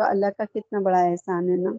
تو 0.00 0.04
اللہ 0.04 0.26
کا 0.38 0.44
کتنا 0.44 0.80
بڑا 0.80 0.98
احسان 0.98 1.48
ہے 1.50 1.56
نا 1.56 1.70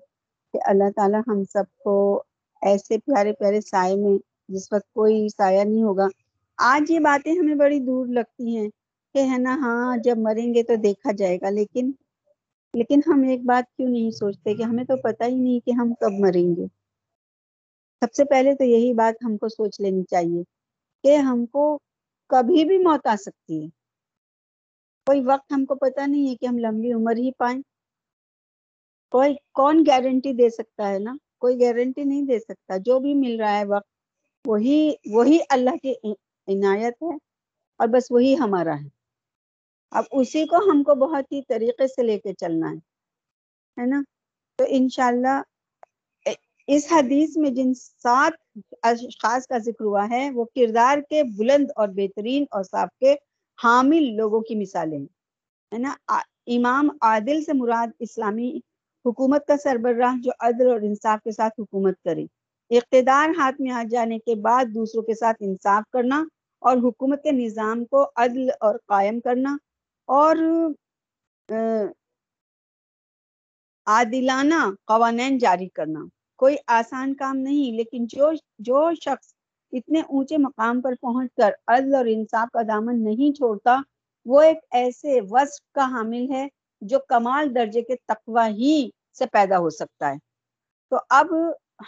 کہ 0.53 0.59
اللہ 0.65 0.89
تعالیٰ 0.95 1.21
ہم 1.27 1.43
سب 1.43 1.63
کو 1.83 2.23
ایسے 2.61 2.97
پیارے 2.97 3.33
پیارے 3.33 3.61
سائے 3.61 3.95
میں 3.95 4.17
جس 4.49 4.73
وقت 4.73 4.93
کوئی 4.93 5.27
سایہ 5.29 5.63
نہیں 5.63 5.83
ہوگا۔ 5.83 6.07
آج 6.57 6.91
یہ 6.91 6.99
باتیں 6.99 7.31
ہمیں 7.31 7.55
بڑی 7.55 7.79
دور 7.79 8.07
لگتی 8.07 8.57
ہیں 8.57 8.69
کہ 9.15 9.19
ہے 9.19 9.37
نا 9.37 9.57
ہاں 9.61 9.97
جب 9.97 10.17
مریں 10.17 10.53
گے 10.53 10.63
تو 10.63 10.75
دیکھا 10.75 11.11
جائے 11.11 11.37
گا، 11.37 11.49
لیکن 11.49 11.91
لیکن 12.73 12.99
ہم 13.07 13.23
ایک 13.23 13.45
بات 13.45 13.77
کیوں 13.77 13.89
نہیں 13.89 14.11
سوچتے 14.11 14.53
کہ 14.53 14.63
ہمیں 14.63 14.83
تو 14.83 14.97
پتہ 14.97 15.23
ہی 15.23 15.35
نہیں 15.35 15.59
کہ 15.65 15.71
ہم 15.71 15.93
کب 15.93 16.11
مریں 16.11 16.55
گے۔ 16.55 16.65
سب 18.01 18.13
سے 18.13 18.25
پہلے 18.25 18.55
تو 18.55 18.63
یہی 18.63 18.93
بات 18.93 19.13
ہم 19.25 19.37
کو 19.37 19.49
سوچ 19.49 19.81
لینی 19.81 20.03
چاہیے 20.03 20.43
کہ 21.03 21.15
ہم 21.15 21.45
کو 21.45 21.79
کبھی 22.27 22.65
بھی 22.65 22.77
موت 22.77 23.07
آ 23.07 23.15
سکتی 23.15 23.63
ہے۔ 23.63 23.67
کوئی 25.07 25.21
وقت 25.25 25.53
ہم 25.53 25.65
کو 25.65 25.75
پتہ 25.75 26.01
نہیں 26.01 26.29
ہے 26.29 26.35
کہ 26.35 26.45
ہم 26.45 26.57
لمبی 26.57 26.93
عمر 26.93 27.17
ہی 27.17 27.31
پائیں۔ 27.37 27.61
کوئی 29.11 29.33
کون 29.53 29.83
گارنٹی 29.87 30.33
دے 30.33 30.49
سکتا 30.49 30.89
ہے 30.89 30.99
نا؟ 30.99 31.15
کوئی 31.39 31.59
گارنٹی 31.61 32.03
نہیں 32.03 32.21
دے 32.21 32.39
سکتا، 32.39 32.77
جو 32.77 32.99
بھی 32.99 33.13
مل 33.13 33.39
رہا 33.39 33.57
ہے 33.57 33.65
وقت، 33.65 33.89
وہی 34.45 34.93
وہی 35.05 35.37
اللہ 35.49 35.75
کی 35.83 35.93
عنایت 36.47 37.01
ہے 37.01 37.15
اور 37.79 37.87
بس 37.87 38.11
وہی 38.11 38.33
ہمارا 38.39 38.75
ہے۔ 38.83 38.87
اب 39.91 40.03
اسی 40.11 40.45
کو 40.47 40.57
ہم 40.71 40.83
کو 40.83 40.95
بہت 40.95 41.31
ہی 41.31 41.41
طریقے 41.49 41.87
سے 41.87 42.03
لے 42.03 42.17
کے 42.19 42.33
چلنا 42.33 42.71
ہے 42.71 42.77
ہے 43.77 43.85
نا؟ 43.85 44.01
تو 44.59 44.65
انشاءاللہ، 44.67 45.41
اس 46.67 46.87
حدیث 46.91 47.37
میں 47.37 47.49
جن 47.49 47.73
سات 47.73 48.33
اشخاص 48.83 49.47
کا 49.47 49.57
ذکر 49.57 49.85
ہوا 49.85 50.07
ہے، 50.09 50.29
وہ 50.31 50.45
کردار 50.55 50.97
کے 51.09 51.23
بلند 51.37 51.71
اور 51.75 51.87
بہترین 51.87 52.45
اور 52.51 52.63
صاف 52.63 52.89
کے 52.99 53.15
حامل 53.59 54.15
لوگوں 54.15 54.41
کی 54.41 54.55
مثالیں 54.55 54.97
ہیں، 54.97 55.13
ہے 55.71 55.77
نا؟ 55.77 55.95
امام 56.47 56.89
عادل 57.01 57.43
سے 57.43 57.53
مراد 57.53 57.87
اسلامی 57.99 58.59
حکومت 59.05 59.45
کا 59.47 59.57
سربراہ 59.57 60.15
جو 60.23 60.31
عدل 60.39 60.69
اور 60.69 60.81
انصاف 60.81 61.23
کے 61.23 61.31
ساتھ 61.31 61.59
حکومت 61.59 61.95
کرے۔ 62.05 62.25
اقتدار 62.71 63.29
ہاتھ 63.37 63.61
میں 63.61 63.71
آ 63.71 63.83
جانے 63.91 64.17
کے 64.19 64.35
بعد 64.41 64.65
دوسروں 64.75 65.03
کے 65.03 65.13
ساتھ 65.15 65.37
انصاف 65.39 65.83
کرنا 65.93 66.23
اور 66.63 66.77
حکومت 66.77 67.23
کے 67.23 67.31
نظام 67.31 67.83
کو 67.85 68.05
عدل 68.15 68.49
اور 68.59 68.75
قائم 68.87 69.19
کرنا 69.19 69.55
اور 70.09 70.35
عادلانہ 73.87 74.63
قوانین 74.87 75.37
جاری 75.37 75.67
کرنا۔ 75.69 75.99
کوئی 76.39 76.55
آسان 76.69 77.13
کام 77.13 77.37
نہیں، 77.37 77.75
لیکن 77.77 78.05
جو 78.09 78.31
جو 78.59 78.89
شخص 79.01 79.33
اتنے 79.73 80.01
اونچے 80.01 80.37
مقام 80.37 80.81
پر 80.81 80.93
پہنچ 81.01 81.29
کر 81.37 81.51
عدل 81.67 81.95
اور 81.95 82.05
انصاف 82.09 82.51
کا 82.53 82.61
دامن 82.67 83.03
نہیں 83.03 83.35
چھوڑتا، 83.37 83.77
وہ 84.25 84.41
ایک 84.41 84.57
ایسے 84.71 85.19
وصف 85.29 85.71
کا 85.73 85.85
حامل 85.91 86.31
ہے 86.31 86.47
جو 86.81 86.99
کمال 87.07 87.55
درجے 87.55 87.81
کے 87.81 87.95
تقوی 88.07 88.47
ہی 88.51 88.89
سے 89.19 89.25
پیدا 89.25 89.57
ہو 89.57 89.69
سکتا 89.69 90.09
ہے۔ 90.11 90.17
تو 90.91 90.97
اب 91.09 91.27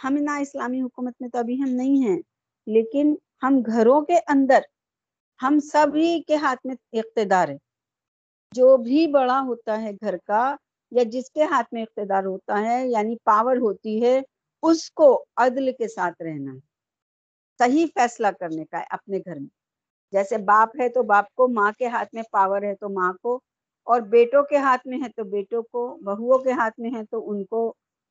ہم 0.04 0.14
نہ 0.20 0.30
اسلامی 0.40 0.82
حکومت 0.82 1.14
میں 1.20 1.28
تو 1.28 1.38
ابھی 1.38 1.60
ہم 1.62 1.68
نہیں 1.68 2.08
ہیں، 2.08 2.18
لیکن 2.66 3.14
ہم 3.42 3.60
گھروں 3.66 4.00
کے 4.02 4.18
اندر 4.26 4.60
ہم 5.40 5.58
سبھی 5.58 6.22
کے 6.26 6.36
ہاتھ 6.36 6.66
میں 6.66 6.74
اقتدار 6.92 7.48
ہے۔ 7.48 7.56
جو 8.52 8.76
بھی 8.76 9.06
بڑا 9.06 9.40
ہوتا 9.40 9.82
ہے 9.82 9.90
گھر 9.92 10.16
کا 10.16 10.54
یا 10.92 11.02
جس 11.02 11.30
کے 11.30 11.42
ہاتھ 11.42 11.74
میں 11.74 11.82
اقتدار 11.82 12.24
ہوتا 12.24 12.60
ہے 12.60 12.88
یعنی 12.88 13.16
پاور 13.24 13.56
ہوتی 13.56 14.02
ہے، 14.04 14.20
اس 14.62 14.90
کو 14.90 15.24
عدل 15.36 15.72
کے 15.72 15.88
ساتھ 15.88 16.22
رہنا 16.22 16.52
ہے۔ 16.52 16.58
صحیح 17.60 17.86
فیصلہ 17.94 18.26
کرنے 18.40 18.64
کا 18.64 18.78
ہے 18.78 18.84
اپنے 18.90 19.18
گھر 19.18 19.34
میں۔ 19.34 19.48
جیسے 20.12 20.38
باپ 20.38 20.80
ہے 20.80 20.88
تو 20.88 21.02
باپ 21.02 21.34
کو 21.34 21.48
ماں 21.48 21.72
کے 21.78 21.86
ہاتھ 21.86 22.14
میں 22.14 22.22
پاور 22.30 22.62
ہے 22.62 22.74
تو 22.74 22.88
ماں 22.88 23.12
کو 23.22 23.40
اور 23.86 24.00
بیٹوں 24.10 24.42
کے 24.42 24.56
ہاتھ 24.56 24.86
میں 24.86 24.98
ہے 24.98 25.08
تو 25.16 25.24
بیٹوں 25.24 25.62
کو، 25.62 25.86
بہوؤں 26.04 26.38
کے 26.38 26.52
ہاتھ 26.52 26.80
میں 26.80 26.90
ہے 26.90 27.02
تو 27.10 27.30
ان 27.30 27.44
کو 27.44 27.66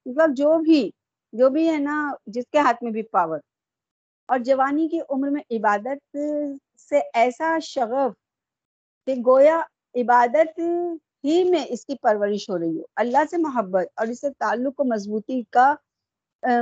مطلب 0.06 0.36
جو 0.38 0.58
بھی 0.60 0.90
جو 1.34 1.50
بھی 1.50 1.70
ہے 1.70 1.78
نا، 1.80 1.96
جس 2.28 2.44
کے 2.52 2.60
ہاتھ 2.60 2.84
میں 2.84 2.92
بھی 2.92 3.02
پاور 3.12 3.40
اور 4.30 4.40
جوانی 4.40 4.88
کی 4.88 5.00
عمر 5.10 5.30
میں 5.30 5.42
عبادت 5.52 6.18
سے 6.90 7.00
ایسا 7.16 7.58
شغف 7.64 8.12
کہ 9.08 9.16
گویا 9.26 9.60
عبادت 9.96 10.60
ہی 11.24 11.44
میں 11.44 11.64
اس 11.70 11.86
کی 11.86 11.96
پرورش 12.02 12.50
ہو 12.50 12.58
رہی 12.60 12.78
ہو۔ 12.78 12.84
اللہ 12.96 13.24
سے 13.32 13.38
محبت 13.38 13.88
اور 13.96 14.08
اس 14.08 14.22
سے 14.22 14.30
تعلق 14.40 14.80
و 14.80 14.84
مضبوطی 14.86 15.42
کا 15.50 15.74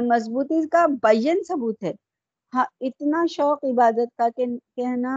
مضبوطی 0.07 0.67
کا 0.67 0.85
بین 1.03 1.41
ثبوت 1.47 1.83
ہے۔ 1.83 1.93
ہاں 2.53 2.65
اتنا 2.81 3.25
شوق 3.29 3.63
عبادت 3.63 4.15
کا 4.17 4.27
کہ 4.37 4.45
کہنا 4.75 5.13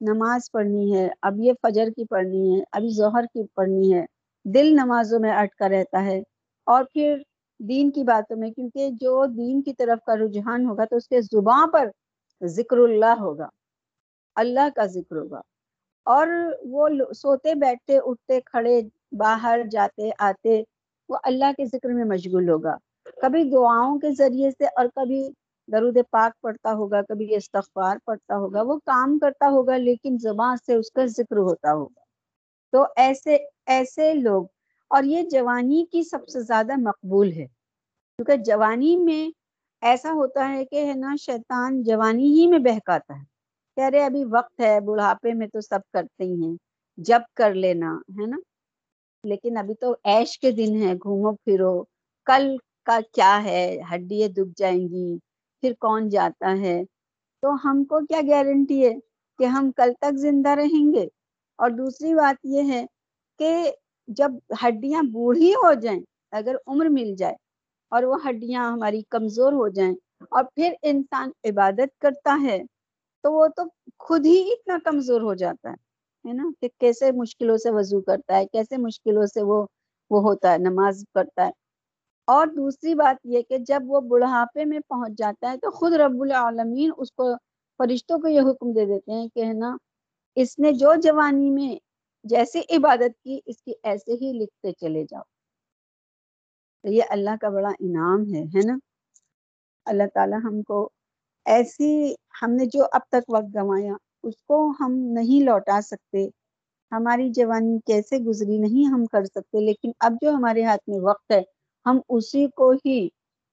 نماز 0.00 0.50
پڑھنی 0.52 0.96
ہے، 0.96 1.08
اب 1.22 1.34
یہ 1.38 1.52
فجر 1.62 1.86
کی 1.96 2.04
پڑھنی 2.04 2.58
ہے 2.58 2.64
ابھی 2.72 2.88
ظہر 2.88 3.22
کی 3.22 3.46
پڑھنی 3.54 3.94
ہے، 3.94 4.06
دل 4.44 4.72
نمازوں 4.72 5.20
میں 5.20 5.32
اٹکا 5.32 5.68
رہتا 5.68 6.04
ہے۔ 6.04 6.22
اور 6.66 6.84
پھر 6.84 7.18
دین 7.58 7.90
کی 7.90 8.04
باتوں 8.04 8.36
میں، 8.36 8.50
کیونکہ 8.50 8.90
جو 8.90 9.26
دین 9.26 9.62
کی 9.62 9.72
طرف 9.72 10.04
کا 10.04 10.16
رجحان 10.16 10.66
ہوگا 10.66 10.84
تو 10.84 10.96
اس 10.96 11.08
کے 11.08 11.20
زباں 11.20 11.66
پر 11.66 11.88
ذکر 12.44 12.76
اللہ 12.76 13.14
ہوگا، 13.20 13.48
اللہ 14.34 14.68
کا 14.76 14.86
ذکر 14.86 15.16
ہوگا۔ 15.16 15.40
اور 16.04 16.26
وہ 16.64 16.88
سوتے 17.16 17.54
بیٹھتے، 17.54 17.98
اٹھتے، 18.04 18.40
کھڑے، 18.40 18.80
باہر 19.12 19.60
جاتے، 19.70 20.10
آتے، 20.18 20.62
وہ 21.08 21.16
اللہ 21.22 21.52
کے 21.56 21.64
ذکر 21.64 21.88
میں 21.88 22.04
مشغول 22.04 22.48
ہوگا۔ 22.48 22.76
کبھی 23.22 23.50
دعاؤں 23.50 23.98
کے 23.98 24.10
ذریعے 24.10 24.50
سے 24.50 24.64
اور 24.64 24.86
کبھی 24.94 25.30
درود 25.68 25.96
پاک 26.10 26.40
پڑھتا 26.40 26.72
ہوگا، 26.72 27.02
کبھی 27.02 27.34
استغفار 27.36 27.96
پڑھتا 28.04 28.36
ہوگا، 28.36 28.62
وہ 28.62 28.78
کام 28.86 29.18
کرتا 29.18 29.48
ہوگا 29.50 29.76
لیکن 29.76 30.16
زبان 30.22 30.56
سے 30.66 30.74
اس 30.74 30.90
کا 30.90 31.06
ذکر 31.06 31.36
ہوتا 31.38 31.72
ہوگا۔ 31.72 32.00
تو 32.72 32.84
ایسے 32.96 33.36
ایسے 33.66 34.14
لوگ، 34.14 34.44
اور 34.90 35.04
یہ 35.04 35.22
جوانی 35.22 35.84
کی 35.92 36.02
سب 36.02 36.28
سے 36.28 36.40
زیادہ 36.40 36.76
مقبول 36.78 37.32
ہے۔ 37.32 37.46
کیونکہ 38.18 38.36
جوانی 38.36 38.96
میں 38.96 39.28
ایسا 39.82 40.12
ہوتا 40.12 40.48
ہے 40.48 40.64
کہ، 40.64 40.84
ہے 40.86 40.94
نا، 40.94 41.14
شیطان 41.20 41.82
جوانی 41.82 42.28
ہی 42.32 42.46
میں 42.46 42.58
بہکاتا 42.58 43.18
ہے۔ 43.18 43.24
کہہ 43.76 43.88
رہے، 43.88 44.04
ابھی 44.04 44.24
وقت 44.24 44.60
ہے، 44.60 44.80
بڑھاپے 44.80 45.32
میں 45.32 45.46
تو 45.46 45.60
سب 45.60 45.80
کرتے 45.92 46.24
ہی 46.24 46.42
ہیں، 46.42 46.56
جب 46.98 47.20
کر 47.34 47.54
لینا، 47.54 47.94
ہے 48.20 48.26
نا۔ 48.26 48.36
لیکن 49.24 49.56
ابھی 49.56 49.74
تو 49.74 49.94
ایش 50.04 50.38
کے 50.38 50.50
دن 50.50 50.82
ہے 50.82 50.94
گھومو 50.94 51.32
پھرو، 51.34 51.84
کل 52.26 52.56
کا 52.84 52.98
کیا 53.12 53.40
ہے، 53.44 53.78
ہڈیاں 53.94 54.28
دکھ 54.28 54.52
جائیں 54.56 54.88
گی 54.88 55.18
پھر 55.62 55.72
کون 55.80 56.08
جاتا 56.08 56.54
ہے؟ 56.60 56.82
تو 57.42 57.54
ہم 57.64 57.84
کو 57.84 58.00
کیا 58.06 58.20
گارنٹی 58.28 58.84
ہے 58.86 58.92
کہ 59.38 59.44
ہم 59.46 59.70
کل 59.76 59.92
تک 60.00 60.18
زندہ 60.18 60.48
رہیں 60.50 60.92
گے؟ 60.94 61.06
اور 61.58 61.70
دوسری 61.70 62.14
بات 62.14 62.36
یہ 62.46 62.72
ہے 62.72 62.84
کہ 63.40 63.52
جب 64.08 64.32
ہڈیاں 64.64 65.02
بوڑھی 65.02 65.52
ہو 65.54 65.72
جائیں، 65.74 66.00
اگر 66.32 66.56
عمر 66.66 66.86
مل 66.88 67.14
جائے 67.16 67.34
اور 67.92 68.02
وہ 68.02 68.16
ہڈیاں 68.28 68.72
ہماری 68.72 69.02
کمزور 69.10 69.52
ہو 69.52 69.68
جائیں 69.68 69.92
اور 70.30 70.44
پھر 70.54 70.72
انسان 70.82 71.30
عبادت 71.44 72.00
کرتا 72.00 72.38
ہے، 72.42 72.58
تو 73.24 73.32
وہ 73.32 73.46
تو 73.56 73.62
خود 73.98 74.26
ہی 74.26 74.40
اتنا 74.52 74.78
کمزور 74.84 75.20
ہو 75.20 75.34
جاتا 75.34 75.70
ہے 75.70 75.74
ہے 76.24 76.32
نا؟ 76.32 76.50
کہ 76.60 76.68
کیسے 76.80 77.12
مشکلوں 77.12 77.56
سے 77.56 77.70
وضو 77.70 78.00
کرتا 78.00 78.36
ہے، 78.36 78.46
کیسے 78.46 78.76
مشکلوں 78.78 79.26
سے 79.26 79.42
وہ 79.42 79.66
وہ 80.10 80.22
ہوتا 80.22 80.52
ہے، 80.52 80.58
نماز 80.58 81.04
پڑھتا 81.12 81.46
ہے۔ 81.46 81.50
اور 82.26 82.46
دوسری 82.46 82.94
بات 82.94 83.16
یہ 83.24 83.42
کہ 83.42 83.58
جب 83.58 83.82
وہ 83.86 84.00
بڑھاپے 84.00 84.64
میں 84.64 84.80
پہنچ 84.80 85.18
جاتا 85.18 85.52
ہے 85.52 85.56
تو 85.56 85.70
خود 85.70 85.92
رب 85.92 86.22
العالمین 86.22 86.90
اس 86.96 87.12
کو 87.12 87.34
فرشتوں 87.78 88.18
کو 88.18 88.28
یہ 88.28 88.40
حکم 88.40 88.72
دے 88.72 88.86
دیتے 88.86 89.12
ہیں 89.12 89.28
کہ 89.34 89.44
ہے 89.44 89.52
نا، 89.52 89.76
اس 90.34 90.58
نے 90.58 90.72
جو 90.72 90.94
جوانی 91.02 91.50
میں 91.50 91.76
جیسے 92.24 92.60
عبادت 92.70 93.24
کی، 93.24 93.40
اس 93.46 93.62
کی 93.62 93.72
ایسے 93.82 94.12
ہی 94.12 94.32
لکھتے 94.32 94.72
چلے 94.72 95.04
جاؤ۔ 95.10 95.22
تو 96.84 96.88
یہ 96.88 97.02
اللہ 97.08 97.30
کا 97.40 97.48
بڑا 97.48 97.68
انعام 97.68 98.34
ہے 98.34 98.42
ہے 98.42 98.66
نا؟ 98.66 98.78
اللہ 99.84 100.02
تعالی 100.14 100.36
ہم 100.44 100.62
کو 100.62 100.88
ایسی، 101.44 102.14
ہم 102.42 102.50
نے 102.50 102.66
جو 102.66 102.84
اب 102.92 103.00
تک 103.08 103.24
وقت 103.28 103.54
گنوایا، 103.54 103.92
اس 104.22 104.34
کو 104.42 104.72
ہم 104.80 104.92
نہیں 104.92 105.44
لوٹا 105.44 105.80
سکتے۔ 105.80 106.28
ہماری 106.92 107.30
جوانی 107.30 107.78
کیسے 107.86 108.18
گزری 108.18 108.58
نہیں 108.58 108.92
ہم 108.92 109.06
کر 109.06 109.24
سکتے، 109.24 109.60
لیکن 109.60 109.90
اب 110.00 110.12
جو 110.22 110.30
ہمارے 110.30 110.64
ہاتھ 110.64 110.88
میں 110.88 110.98
وقت 111.00 111.32
ہے 111.32 111.55
ہم 111.86 111.98
اسی 112.08 112.46
کو 112.56 112.72
ہی، 112.86 113.08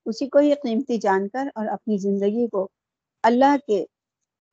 اسی 0.06 0.28
کو 0.28 0.40
ہی 0.40 0.54
قیمتی 0.54 0.98
جان 0.98 1.28
کر 1.28 1.48
اور 1.56 1.66
اپنی 1.66 1.98
زندگی 1.98 2.48
کو 2.48 2.68
اللہ 3.24 3.56
کے 3.68 3.86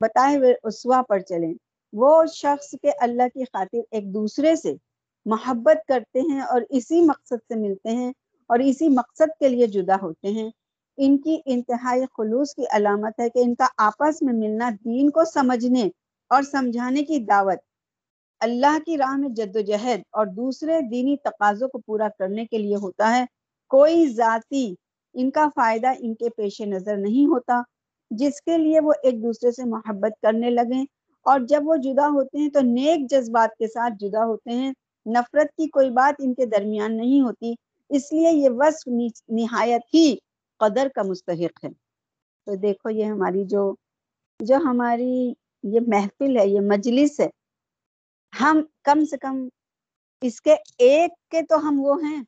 بتائے 0.01 0.37
ہوئے 0.37 0.55
اسوا 0.63 1.03
پر 1.09 1.19
چلیں۔ 1.19 1.55
وہ 1.93 2.25
شخص 2.35 2.75
کے 2.83 2.91
اللہ 3.01 3.29
کی 3.35 3.45
خاطر 3.45 3.79
ایک 3.91 4.15
دوسرے 4.15 4.57
سے 4.57 4.75
محبت 5.27 5.87
کرتے 5.89 6.21
ہیں 6.21 6.41
اور 6.41 6.63
اسی 6.71 7.01
مقصد 7.01 7.47
سے 7.49 7.55
ملتے 7.55 7.91
ہیں 7.91 8.13
اور 8.51 8.59
اسی 8.59 8.89
مقصد 8.89 9.39
کے 9.39 9.49
لیے 9.49 9.67
جدا 9.67 9.97
ہوتے 10.03 10.29
ہیں۔ 10.29 10.51
ان 10.99 11.19
کی 11.19 11.41
انتہائی 11.47 12.03
خلوص 12.17 12.55
کی 12.55 12.65
علامت 12.71 13.21
ہے 13.21 13.29
کہ 13.31 13.39
ان 13.39 13.55
کا 13.55 13.67
آپس 13.77 14.23
میں 14.23 14.35
ملنا 14.35 14.71
دین 14.85 15.11
کو 15.11 15.25
سمجھنے 15.25 15.89
اور 16.31 16.43
سمجھانے 16.43 17.05
کی 17.05 17.19
دعوت۔ 17.19 17.59
اللہ 18.41 18.79
کی 18.87 18.99
راہ 18.99 19.17
میں 19.17 19.29
جد 19.29 19.57
و 19.57 19.61
جہد 19.61 20.01
اور 20.11 20.27
دوسرے 20.27 20.81
دینی 20.91 21.17
تقاضوں 21.25 21.69
کو 21.69 21.79
پورا 21.79 22.09
کرنے 22.19 22.47
کے 22.47 22.59
لیے 22.59 22.77
ہوتا 22.77 23.17
ہے۔ 23.17 23.25
کوئی 23.71 24.07
ذاتی 24.07 24.75
ان 25.15 25.31
کا 25.31 25.49
فائدہ 25.55 25.89
ان 25.99 26.15
کے 26.15 26.29
پیش 26.31 26.61
نظر 26.61 26.97
نہیں 26.97 27.27
ہوتا، 27.27 27.63
جس 28.11 28.43
کے 28.43 28.59
لیے 28.59 28.81
وہ 28.81 28.93
ایک 29.03 29.23
دوسرے 29.23 29.53
سے 29.53 29.65
محبت 29.65 30.23
کرنے 30.23 30.51
لگیں۔ 30.51 30.85
اور 31.23 31.41
جب 31.41 31.61
وہ 31.65 31.77
جدا 31.77 32.09
ہوتے 32.09 32.39
ہیں 32.39 32.49
تو 32.49 32.61
نیک 32.61 33.11
جذبات 33.11 33.59
کے 33.59 33.67
ساتھ 33.67 33.93
جدا 33.99 34.25
ہوتے 34.25 34.51
ہیں۔ 34.51 34.73
نفرت 35.07 35.47
کی 35.47 35.69
کوئی 35.69 35.91
بات 35.91 36.15
ان 36.19 36.35
کے 36.35 36.47
درمیان 36.47 36.97
نہیں 36.97 37.21
ہوتی، 37.21 37.55
اس 37.89 38.13
لیے 38.13 38.31
یہ 38.33 38.49
وصف 38.51 38.89
نہایت 39.29 39.83
ہی 39.95 40.17
قدر 40.59 40.89
کا 40.95 41.03
مستحق 41.03 41.65
ہے۔ 41.65 41.69
تو 42.47 42.55
دیکھو، 42.55 42.91
یہ 42.91 43.05
ہماری 43.05 43.45
جو 43.45 43.75
جو 44.41 44.57
ہماری 44.57 45.33
یہ 45.63 45.81
محفل 45.87 46.37
ہے، 46.37 46.49
یہ 46.49 46.61
مجلس 46.61 47.21
ہے۔ 47.21 47.29
ہم 48.41 48.61
کم 48.83 49.05
سے 49.05 49.19
کم 49.19 49.49
اس 50.23 50.41
کے 50.41 50.55
ایک 50.79 51.11
کے 51.31 51.43
تو 51.43 51.69
ہم 51.69 51.81
وہ 51.81 52.03
ہیں۔ 52.03 52.23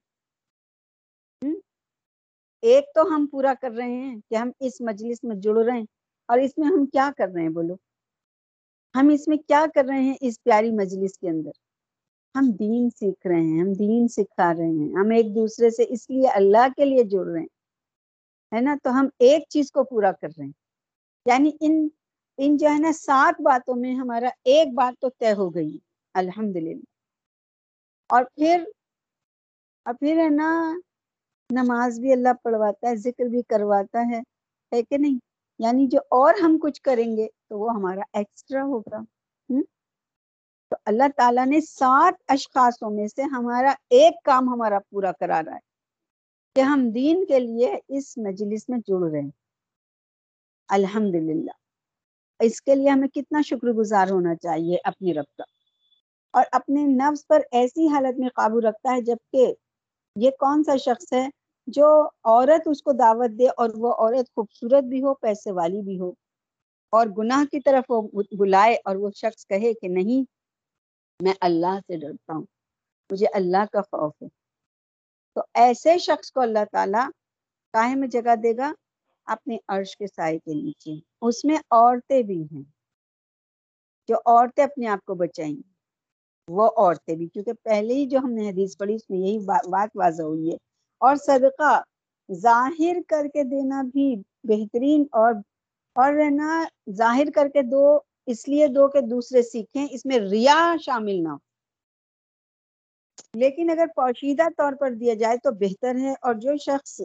ایک 2.62 2.84
تو 2.94 3.02
ہم 3.06 3.26
پورا 3.26 3.52
کر 3.60 3.70
رہے 3.70 3.92
ہیں 3.92 4.16
کہ 4.30 4.34
ہم 4.34 4.50
اس 4.60 4.80
مجلس 4.80 5.22
میں 5.24 5.36
جڑ 5.36 5.56
رہے 5.56 5.78
ہیں، 5.78 5.84
اور 6.28 6.38
اس 6.38 6.58
میں 6.58 6.68
ہم 6.68 6.84
کیا 6.86 7.10
کر 7.18 7.28
رہے 7.28 7.42
ہیں 7.42 7.48
بولو؟ 7.48 7.74
ہم 8.94 9.08
اس 9.08 9.26
میں 9.28 9.36
کیا 9.38 9.64
کر 9.74 9.84
رہے 9.84 10.02
ہیں 10.02 10.14
اس 10.20 10.42
پیاری 10.44 10.70
مجلس 10.72 11.18
کے 11.18 11.28
اندر؟ 11.28 11.50
ہم 12.34 12.50
دین 12.58 12.88
سیکھ 12.90 13.26
رہے 13.26 13.40
ہیں، 13.40 13.60
ہم 13.60 13.72
دین 13.72 14.08
سکھا 14.08 14.52
رہے 14.54 14.68
ہیں، 14.68 14.92
ہم 14.94 15.10
ایک 15.10 15.34
دوسرے 15.34 15.70
سے 15.70 15.84
اس 15.88 16.08
لیے 16.10 16.28
اللہ 16.30 16.68
کے 16.76 16.84
لیے 16.84 17.02
جڑ 17.04 17.24
رہے 17.26 17.40
ہیں، 17.40 17.46
ہے 18.52 18.60
نا؟ 18.60 18.74
تو 18.84 18.90
ہم 18.90 19.08
ایک 19.20 19.48
چیز 19.48 19.70
کو 19.72 19.84
پورا 19.84 20.12
کر 20.12 20.28
رہے 20.28 20.44
ہیں۔ 20.44 20.52
یعنی 21.26 21.50
ان 21.60 21.86
ان 22.38 22.56
جو 22.56 22.68
ہے 22.68 22.78
نا 22.78 22.92
سات 22.92 23.40
باتوں 23.40 23.74
میں 23.76 23.94
ہمارا 23.94 24.28
ایک 24.44 24.74
بات 24.74 24.94
تو 25.00 25.08
طے 25.10 25.32
ہو 25.32 25.54
گئی 25.54 25.76
الحمد 26.14 26.56
للہ 26.56 26.84
اور 28.10 28.24
پھر 28.34 28.64
اور 29.86 29.94
پھر 29.94 30.18
ہے 30.18 30.28
نا 30.30 30.48
نماز 31.50 32.00
بھی 32.00 32.12
اللہ 32.12 32.28
پڑھواتا 32.42 32.88
ہے، 32.88 32.96
ذکر 32.96 33.24
بھی 33.24 33.42
کرواتا 33.42 34.16
ہے 34.16 34.20
ہے 34.72 34.82
کہ 34.82 34.98
نہیں؟ 34.98 35.18
یعنی 35.58 35.86
جو 35.86 35.98
اور 36.10 36.34
ہم 36.42 36.58
کچھ 36.62 36.82
کریں 36.82 37.16
گے 37.16 37.28
تو 37.48 37.58
وہ 37.58 37.70
ہمارا 37.70 38.00
ایکسٹرا 38.12 38.62
ہوگا۔ 38.62 38.98
تو 40.70 40.76
اللہ 40.84 41.02
تعالیٰ 41.16 41.46
نے 41.46 41.60
سات 41.60 42.14
اشخاصوں 42.28 42.90
میں 42.90 43.06
سے 43.08 43.22
ہمارا 43.22 43.74
ایک 43.90 44.12
کام 44.24 44.48
ہمارا 44.48 44.78
پورا 44.90 45.12
کرا 45.12 45.42
رہا 45.46 45.54
ہے 45.54 45.58
کہ 46.54 46.60
ہم 46.60 46.90
دین 46.90 47.24
کے 47.26 47.38
لیے 47.38 47.78
اس 47.88 48.18
مجلس 48.18 48.68
میں 48.68 48.78
جڑ 48.78 49.10
رہے 49.10 49.20
ہیں۔ 49.20 49.30
الحمد 50.68 51.14
للہ 51.14 51.50
اس 52.40 52.62
کے 52.62 52.74
لیے 52.74 52.88
ہمیں 52.88 53.08
کتنا 53.08 53.40
شکر 53.42 53.68
گزار 53.68 54.08
ہونا 54.10 54.34
چاہیے 54.34 54.76
اپنی 54.84 55.14
رب 55.14 55.36
کا۔ 55.38 55.44
اور 56.32 56.44
اپنے 56.52 56.86
نفس 56.86 57.26
پر 57.26 57.40
ایسی 57.50 57.88
حالت 57.88 58.18
میں 58.18 58.28
قابو 58.28 58.60
رکھتا 58.60 58.94
ہے 58.94 59.00
جبکہ 59.00 59.54
یہ 60.16 60.30
کون 60.30 60.64
سا 60.64 60.76
شخص 60.76 61.12
ہے 61.12 61.28
جو 61.66 62.08
عورت 62.24 62.62
اس 62.66 62.82
کو 62.82 62.92
دعوت 62.92 63.38
دے 63.38 63.46
اور 63.46 63.70
وہ 63.74 63.92
عورت 63.92 64.26
خوبصورت 64.34 64.84
بھی 64.84 65.02
ہو، 65.02 65.14
پیسے 65.14 65.52
والی 65.52 65.82
بھی 65.82 66.00
ہو؟ 66.00 66.10
اور 66.90 67.06
گناہ 67.18 67.44
کی 67.44 67.60
طرف 67.60 67.84
وہ 67.88 68.08
بلائے 68.38 68.74
اور 68.84 68.96
وہ 68.96 69.10
شخص 69.10 69.46
کہے 69.46 69.72
کہ 69.74 69.88
نہیں، 69.88 70.24
میں 71.20 71.32
اللہ 71.40 71.78
سے 71.86 71.96
ڈرتا 71.96 72.32
ہوں، 72.34 72.44
مجھے 73.10 73.26
اللہ 73.34 73.64
کا 73.72 73.80
خوف 73.82 74.12
ہے۔ 74.22 74.28
تو 75.34 75.40
ایسے 75.54 75.98
شخص 75.98 76.32
کو 76.32 76.40
اللہ 76.40 76.64
تعالیٰ 76.72 77.08
کاہے 77.72 77.94
میں 77.94 78.08
جگہ 78.08 78.34
دے 78.36 78.56
گا 78.56 78.72
اپنے 79.26 79.58
عرش 79.68 79.96
کے 79.96 80.06
سائے 80.06 80.38
کے 80.38 80.54
نیچے۔ 80.54 81.00
اس 81.20 81.44
میں 81.44 81.56
عورتیں 81.70 82.22
بھی 82.22 82.42
ہیں 82.42 82.62
جو 84.08 84.16
عورتیں 84.26 84.64
اپنے 84.64 84.86
آپ 84.86 85.04
کو 85.04 85.14
بچائیں 85.14 85.71
وہ 86.52 86.70
عورتیں 86.76 87.16
بھی۔ 87.16 87.26
کیونکہ 87.26 87.52
پہلے 87.62 87.94
ہی 87.94 88.06
جو 88.06 88.18
ہم 88.18 88.32
نے 88.32 88.48
حدیث 88.50 88.76
پڑھی، 88.76 88.94
اس 88.94 89.10
میں 89.10 89.18
یہی 89.18 89.38
بات 89.38 89.90
واضح 89.94 90.22
ہوئی 90.22 90.50
ہے۔ 90.50 90.56
اور 91.00 91.16
صدقہ 91.16 91.82
ظاہر 92.32 92.96
کر 93.08 93.26
کے 93.34 93.42
دینا 93.44 93.82
بھی 93.82 94.16
بہترین 94.44 95.04
اور 95.12 95.34
اور 95.94 96.12
رہنا 96.12 96.64
ظاہر 96.90 97.30
کر 97.34 97.48
کے 97.48 97.62
دو، 97.62 97.98
اس 98.26 98.48
لیے 98.48 98.66
دو 98.68 98.88
کہ 98.88 99.00
دوسرے 99.00 99.42
سیکھیں، 99.42 99.86
اس 99.90 100.06
میں 100.06 100.18
ریا 100.18 100.76
شامل 100.82 101.22
نہ 101.22 101.28
ہو۔ 101.28 101.36
لیکن 103.34 103.70
اگر 103.70 103.86
پوشیدہ 103.96 104.42
طور 104.56 104.72
پر 104.80 104.90
دیا 104.90 105.14
جائے 105.14 105.36
تو 105.36 105.50
بہتر 105.50 105.96
ہے۔ 106.00 106.12
اور 106.22 106.34
جو 106.34 106.56
شخص 106.56 107.00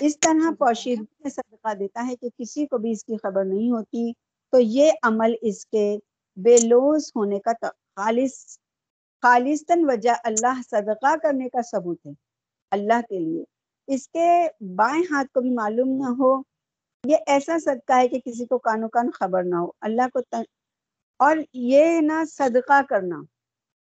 اس 0.00 0.20
طرح 0.20 0.50
پوشیدہ 0.58 1.02
میں 1.20 1.30
صدقہ 1.30 1.74
دیتا 1.74 2.06
ہے 2.06 2.16
کہ 2.16 2.28
کسی 2.38 2.66
کو 2.66 2.78
بھی 2.78 2.90
اس 2.90 3.04
کی 3.04 3.16
خبر 3.22 3.44
نہیں 3.44 3.70
ہوتی، 3.70 4.12
تو 4.52 4.58
یہ 4.60 4.92
عمل 5.02 5.34
اس 5.42 5.66
کے 5.66 5.98
بے 6.36 6.56
لوز 6.62 7.12
ہونے 7.16 7.38
کا 7.38 7.52
خالص 7.96 8.58
خالصتاً 9.22 9.84
وجہ 9.88 10.10
اللہ 10.24 10.62
صدقہ 10.70 11.16
کرنے 11.16 11.48
کا 11.48 11.62
ثبوت 11.62 12.06
ہے۔ 12.06 12.10
اللہ 12.70 13.00
کے 13.00 13.18
لیے۔ 13.18 13.44
اس 13.86 14.08
کے 14.08 14.46
بائیں 14.74 15.02
ہاتھ 15.10 15.32
کو 15.32 15.40
بھی 15.40 15.50
معلوم 15.50 15.88
نہ 15.88 16.10
ہو، 16.18 16.42
یہ 17.04 17.16
ایسا 17.26 17.58
صدقہ 17.58 17.92
ہے 17.92 18.08
کہ 18.08 18.20
کسی 18.20 18.46
کو 18.46 18.58
کانو 18.58 18.88
کان 18.88 19.10
خبر 19.10 19.42
نہ 19.42 19.54
ہو۔ 19.54 19.70
اللہ 19.80 20.08
کو 20.12 20.20
تن... 20.22 20.42
اور 21.16 21.36
یہ 21.52 22.00
نہ 22.00 22.24
صدقہ 22.30 22.80
کرنا۔ 22.88 23.22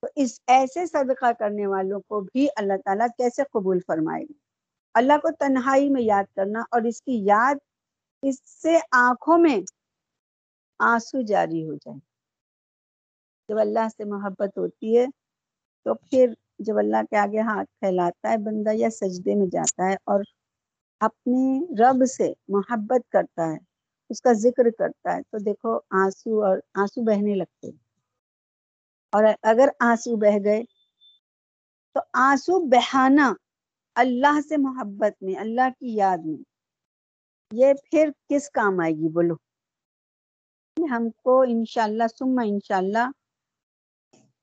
تو 0.02 0.08
اس 0.16 0.40
ایسے 0.48 0.86
صدقہ 0.86 1.32
کرنے 1.40 1.68
والوں 1.68 2.00
کو 2.00 2.22
بھی 2.22 2.48
اللہ 2.56 2.74
تعالیٰ 2.86 3.08
کیسے 3.18 3.44
قبول 3.44 3.80
فرمائے 3.88 4.24
گا؟ 4.24 4.34
اللہ 4.94 5.14
کو 5.22 5.30
تنہائی 5.40 5.90
میں 5.90 6.02
یاد 6.02 6.24
کرنا 6.36 6.60
اور 6.72 6.82
اس 6.82 7.02
کی 7.02 7.26
یاد 7.26 7.56
اس 8.22 8.36
سے 8.62 8.78
آنکھوں 8.92 9.38
میں 9.38 9.58
آنسو 10.80 11.22
جاری 11.22 11.68
ہو 11.68 11.74
جائے۔ 11.74 12.00
جب 13.50 13.60
اللہ 13.60 13.88
سے 13.98 14.04
محبت 14.04 14.58
ہوتی 14.58 14.98
ہے 14.98 15.06
تو 15.88 15.94
پھر 15.94 16.34
جب 16.60 16.78
اللہ 16.78 16.98
کے 17.10 17.18
آگے 17.18 17.40
ہاتھ 17.40 17.70
پھیلاتا 17.80 18.30
ہے، 18.30 18.38
بندہ 18.38 18.70
یا 18.74 18.90
سجدے 18.90 19.36
میں 19.36 19.48
جاتا 19.48 19.90
ہے 19.90 19.96
اور 20.04 20.24
اپنے 21.00 21.60
رب 21.80 22.06
سے 22.06 22.34
محبت 22.48 23.12
کرتا 23.12 23.52
ہے، 23.52 23.58
اس 24.10 24.22
کا 24.22 24.34
ذکر 24.34 24.70
کرتا 24.80 25.16
ہے، 25.16 25.22
تو 25.22 25.38
دیکھو 25.38 25.80
آنسو 25.92 26.44
اور 26.46 26.58
آنسو 26.74 27.02
بہنے 27.02 27.36
لگتے 27.36 27.68
اور 29.10 29.24
اگر 29.44 29.70
آنسو 29.80 30.16
بہ 30.16 30.38
گئے 30.44 30.64
تو 31.94 32.00
آنسو 32.14 32.60
بہانا 32.60 33.34
اللہ 33.96 34.40
سے 34.50 34.58
محبت 34.58 35.24
میں، 35.24 35.36
اللہ 35.36 35.70
کی 35.80 35.96
یاد 35.96 36.18
میں۔ 36.26 36.44
یہ 37.52 37.74
پھر 37.92 38.10
کس 38.30 38.50
کام 38.50 38.80
آئے 38.80 38.92
گی؟ 38.92 39.10
بولو۔ 39.10 39.36
ہم 40.92 41.10
کو 41.10 41.42
انشاءاللہ 41.42 42.04
سما 42.20 42.42
انشاءاللہ 42.46 43.12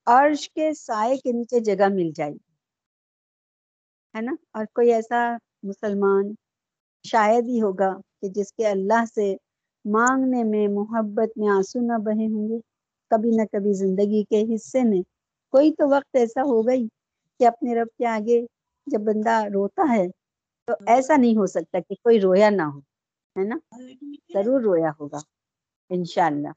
عرش 0.06 0.48
کے 0.50 0.72
سائے 0.76 1.16
کے 1.16 1.32
نیچے 1.32 1.60
جگہ 1.60 1.88
مل 1.88 2.10
جائے 2.14 2.32
گی، 2.32 2.38
ہے 4.14 4.20
نا؟ 4.20 4.32
اور 4.52 4.64
کوئی 4.74 4.92
ایسا 4.92 5.20
مسلمان 5.62 6.24
شاید 7.04 7.48
ہی 7.48 7.60
ہوگا 7.62 7.90
کہ 8.20 8.28
جس 8.28 8.52
کے 8.52 8.66
اللہ 8.66 9.04
سے 9.14 9.34
مانگنے 9.84 10.42
میں، 10.44 10.66
محبت 10.70 11.38
میں 11.38 11.48
آنسو 11.48 11.80
نہ 11.80 11.98
بہے 12.04 12.26
ہوں 12.26 12.48
گے۔ 12.48 12.58
کبھی 13.10 13.30
نہ 13.30 13.42
کبھی 13.52 13.72
زندگی 13.74 14.22
کے 14.24 14.54
حصے 14.54 14.82
میں۔ 14.84 15.02
کوئی 15.52 15.72
تو 15.72 15.88
وقت 15.88 16.16
ایسا 16.16 16.42
ہوگا 16.42 16.72
ہی 16.72 16.86
کہ 17.40 17.46
اپنے 17.46 17.74
رب 17.74 17.88
کے 17.98 18.06
آگے 18.06 18.40
جب 18.86 19.00
بندہ 19.00 19.40
روتا 19.54 19.94
ہے 19.96 20.06
تو 20.68 20.72
ایسا 20.86 21.16
نہیں 21.16 21.36
ہو 21.36 21.46
سکتا 21.46 21.78
کہ 21.80 21.94
کوئی 21.94 22.20
رویا 22.20 22.50
نہ 22.50 22.62
ہو، 22.64 22.78
ہے 23.36 23.44
نا؟ 23.44 23.56
ضرور 24.34 24.60
رویا 24.60 24.90
ہوگا، 25.00 25.18
انشاءاللہ۔ 25.90 26.52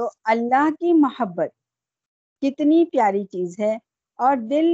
تو 0.00 0.08
اللہ 0.24 0.68
کی 0.70 0.92
محبت 0.92 1.50
کتنی 2.42 2.84
پیاری 2.84 3.24
چیز 3.24 3.58
ہے 3.60 3.76
اور 4.18 4.36
دل 4.36 4.66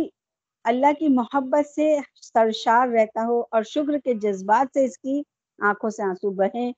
اللہ 0.65 0.93
کی 0.99 1.09
محبت 1.09 1.67
سے 1.67 1.97
سرشار 2.23 2.89
رہتا 2.89 3.25
ہو 3.27 3.41
اور 3.41 3.63
شکر 3.63 3.99
کے 3.99 4.15
جذبات 4.15 4.67
سے 4.75 4.85
اس 4.85 4.99
کی 4.99 5.23
آنکھوں 5.59 5.91
سے 5.91 6.03
آنسو 6.03 6.31
بہیں 6.31 6.73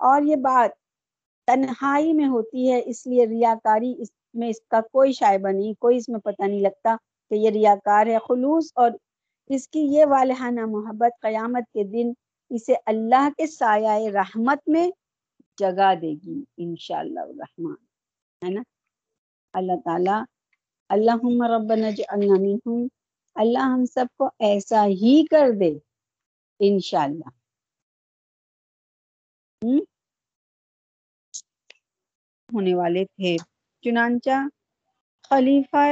اور 0.00 0.22
یہ 0.22 0.36
بات 0.36 0.70
تنہائی 1.48 2.12
میں 2.12 2.26
ہوتی 2.26 2.72
ہے، 2.72 2.80
اس 2.86 3.06
لیے 3.06 3.26
ریاکاری 3.26 3.94
اس 3.98 4.08
میں 4.34 4.48
اس 4.48 4.60
کا 4.68 4.80
کوئی 4.92 5.12
شائبہ 5.12 5.48
نہیں، 5.48 5.74
کوئی 5.78 5.96
اس 5.96 6.08
میں 6.08 6.20
پتہ 6.20 6.42
نہیں 6.42 6.60
لگتا 6.60 6.96
کہ 7.30 7.34
یہ 7.34 7.50
ریاکار 7.50 8.06
ہے، 8.06 8.18
خلوص 8.28 8.72
اور 8.74 8.90
اس 9.48 9.68
کی 9.68 9.80
یہ 9.80 10.04
والہانہ 10.04 10.66
محبت 10.66 11.20
قیامت 11.22 11.72
کے 11.72 11.84
دن 11.84 12.12
اسے 12.50 12.74
اللہ 12.86 13.28
کے 13.36 13.46
سایہ 13.46 14.10
رحمت 14.10 14.58
میں 14.66 14.90
جگہ 15.58 15.94
دے 16.02 16.12
گی، 16.12 16.44
انشاءاللہ 16.56 17.20
الرحمن۔ 17.20 17.93
ہے 18.44 18.50
نا؟ 18.50 18.62
اللہ 19.52 19.72
تعالیٰ 19.84 20.22
اللہ 20.88 21.14
ربنا 21.56 21.90
جعلنا 21.90 22.34
منہم، 22.40 22.86
اللہ 23.34 23.58
ہم 23.58 23.84
سب 23.84 24.06
کو 24.16 24.28
ایسا 24.38 24.86
ہی 24.86 25.26
کر 25.26 25.50
دے 25.60 25.78
انشاءاللہ۔ 26.60 27.28
ہم؟ 29.64 29.78
ہونے 32.54 32.74
والے 32.74 33.04
تھے۔ 33.04 33.36
چنانچہ 33.82 34.48
خلیفہ 35.28 35.86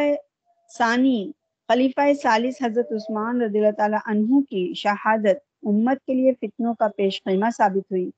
ثانی، 0.68 1.32
خلیفہ 1.68 2.12
سالس 2.23 2.54
حضرت 2.62 2.92
عثمان 2.92 3.42
رضی 3.42 3.59
اللہ 3.59 3.71
تعالیٰ 3.76 3.99
عنہ 4.04 4.40
کی 4.40 4.75
شہادت 4.75 5.37
امت 5.62 5.97
کے 6.06 6.14
لیے 6.14 6.32
فتنوں 6.35 6.75
کا 6.75 6.88
پیش 6.88 7.23
خیمہ 7.25 7.50
ثابت 7.56 7.92
ہوئی۔ 7.92 8.11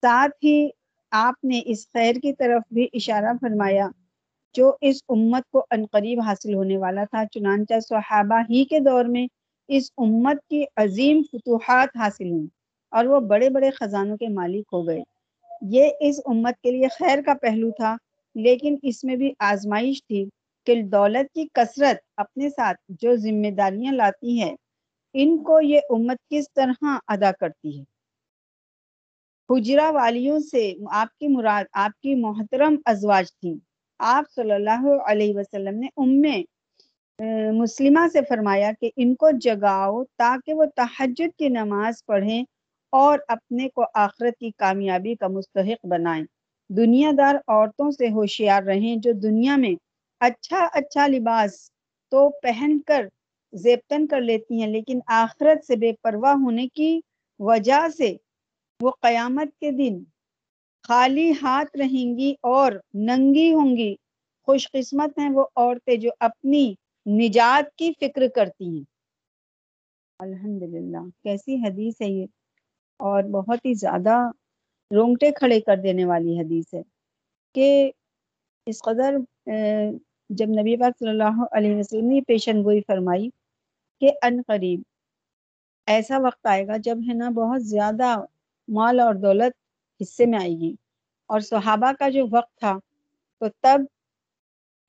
ساتھ 0.00 0.44
ہی 0.44 0.70
آپ 1.12 1.44
نے 1.44 1.60
اس 1.66 1.86
خیر 1.92 2.14
کی 2.14 2.32
طرف 2.32 2.62
بھی 2.72 2.86
اشارہ 2.94 3.32
فرمایا 3.40 3.88
جو 4.54 4.72
اس 4.80 4.96
امت 5.08 5.48
کو 5.50 5.64
انقریب 5.70 6.20
حاصل 6.20 6.54
ہونے 6.54 6.76
والا 6.76 7.04
تھا، 7.04 7.24
چنانچہ 7.32 7.80
صحابہ 7.80 8.40
ہی 8.50 8.64
کے 8.64 8.80
دور 8.80 9.04
میں 9.04 9.26
اس 9.68 9.90
امت 9.98 10.36
کی 10.50 10.64
عظیم 10.76 11.22
فتوحات 11.32 11.96
حاصل 11.96 12.30
ہوئی 12.30 12.46
اور 12.92 13.04
وہ 13.04 13.20
بڑے 13.28 13.48
بڑے 13.50 13.70
خزانوں 13.70 14.16
کے 14.16 14.28
مالک 14.28 14.64
ہو 14.72 14.86
گئے۔ 14.86 15.02
یہ 15.70 15.90
اس 16.00 16.20
امت 16.26 16.60
کے 16.62 16.70
لیے 16.70 16.88
خیر 16.90 17.22
کا 17.26 17.34
پہلو 17.42 17.70
تھا، 17.70 17.96
لیکن 18.36 18.76
اس 18.82 19.04
میں 19.04 19.16
بھی 19.16 19.32
آزمائش 19.44 20.04
تھی 20.06 20.24
کہ 20.66 20.82
دولت 20.92 21.32
کی 21.34 21.46
کثرت 21.54 21.98
اپنے 22.16 22.48
ساتھ 22.50 22.80
جو 23.00 23.16
ذمہ 23.16 23.50
داریاں 23.56 23.92
لاتی 23.92 24.40
ہے 24.42 24.54
ان 25.14 25.36
کو 25.44 25.60
یہ 25.60 25.80
امت 25.90 26.18
کس 26.30 26.52
طرح 26.54 26.84
ادا 27.08 27.32
کرتی 27.32 27.78
ہے؟ 27.78 27.84
حجرہ 29.52 29.90
والیوں 29.90 30.38
سے 30.38 30.72
آپ 30.92 31.18
کی 31.18 31.28
مراد 31.28 31.64
آپ 31.72 32.00
کی 32.00 32.14
محترم 32.14 32.76
ازواج 32.84 33.32
تھی 33.32 33.54
آپ 34.00 34.24
صلی 34.34 34.52
اللہ 34.52 34.86
علیہ 35.06 35.34
وسلم 35.34 35.78
نے 35.78 35.88
ام 35.96 36.20
مسلمہ 37.58 38.06
سے 38.12 38.20
فرمایا 38.28 38.70
کہ 38.80 38.90
ان 38.96 39.14
کو 39.14 39.30
جگاؤ 39.40 40.04
تاکہ 40.04 40.54
وہ 40.54 40.64
تحجد 40.76 41.38
کی 41.38 41.48
نماز 41.48 42.04
پڑھیں 42.06 42.42
اور 42.92 43.18
اپنے 43.28 43.68
کو 43.68 43.84
آخرت 43.94 44.38
کی 44.38 44.50
کامیابی 44.56 45.14
کا 45.14 45.28
مستحق 45.28 45.86
بنائیں۔ 45.86 46.24
دنیا 46.70 47.10
دار 47.18 47.34
عورتوں 47.48 47.90
سے 47.90 48.08
ہوشیار 48.08 48.62
رہیں 48.62 48.96
جو 48.96 49.12
دنیا 49.22 49.56
میں 49.56 49.74
اچھا 50.20 50.66
اچھا 50.72 51.06
لباس 51.06 51.70
تو 52.12 52.28
پہن 52.42 52.78
کر 52.86 53.06
زیبتن 53.52 54.06
کر 54.06 54.20
لیتی 54.20 54.60
ہیں، 54.60 54.68
لیکن 54.68 54.98
آخرت 55.06 55.64
سے 55.66 55.76
بے 55.76 55.92
پرواہ 56.02 56.34
ہونے 56.34 56.66
کی 56.68 57.00
وجہ 57.40 57.86
سے 57.96 58.14
وہ 58.82 58.90
قیامت 59.00 59.60
کے 59.60 59.70
دن 59.70 60.02
خالی 60.88 61.32
ہاتھ 61.42 61.76
رہیں 61.76 62.18
گی 62.18 62.34
اور 62.42 62.72
ننگی 62.94 63.52
ہوں 63.52 63.76
گی۔ 63.76 63.94
خوش 64.48 64.70
قسمت 64.72 65.18
ہیں 65.18 65.30
وہ 65.30 65.44
عورتیں 65.56 65.96
جو 65.96 66.10
اپنی 66.20 66.74
نجات 67.06 67.76
کی 67.76 67.92
فکر 68.00 68.28
کرتی 68.34 68.68
ہیں۔ 68.68 68.84
الحمد 70.18 70.62
للہ 70.62 71.04
کیسی 71.22 71.56
حدیث 71.56 72.00
ہے 72.00 72.06
یہ۔ 72.06 72.26
اور 73.00 73.22
بہت 73.22 73.58
ہی 73.64 73.74
زیادہ 73.74 74.16
رونگٹے 74.90 75.30
کھڑے 75.30 75.60
کر 75.60 75.76
دینے 75.76 76.04
والی 76.04 76.40
حدیث 76.40 76.74
ہے 76.74 76.82
کہ 77.54 77.90
اس 78.66 78.82
قدر 78.82 79.16
جب 80.30 80.48
نبی 80.48 80.76
پاک 80.76 80.98
صلی 80.98 81.08
اللہ 81.08 81.44
علیہ 81.52 81.76
وسلم 81.76 82.08
نے 82.08 82.20
پیشن 82.20 82.62
گوئی 82.64 82.80
فرمائی 82.86 83.28
کہ 84.00 84.10
ان 84.22 84.42
قریب، 84.46 84.82
ایسا 85.86 86.18
وقت 86.18 86.46
آئے 86.46 86.66
گا 86.66 86.76
جب 86.76 86.98
ہے 87.08 87.14
نا 87.14 87.28
بہت 87.30 87.62
زیادہ 87.64 88.14
مال 88.68 89.00
اور 89.00 89.14
دولت 89.14 89.52
حصے 90.02 90.26
میں 90.26 90.38
آئے 90.38 90.50
گی۔ 90.50 90.74
اور 91.26 91.40
صحابہ 91.40 91.92
کا 91.98 92.08
جو 92.08 92.26
وقت 92.30 92.58
تھا، 92.58 92.78
تو 93.40 93.46
تب 93.60 93.80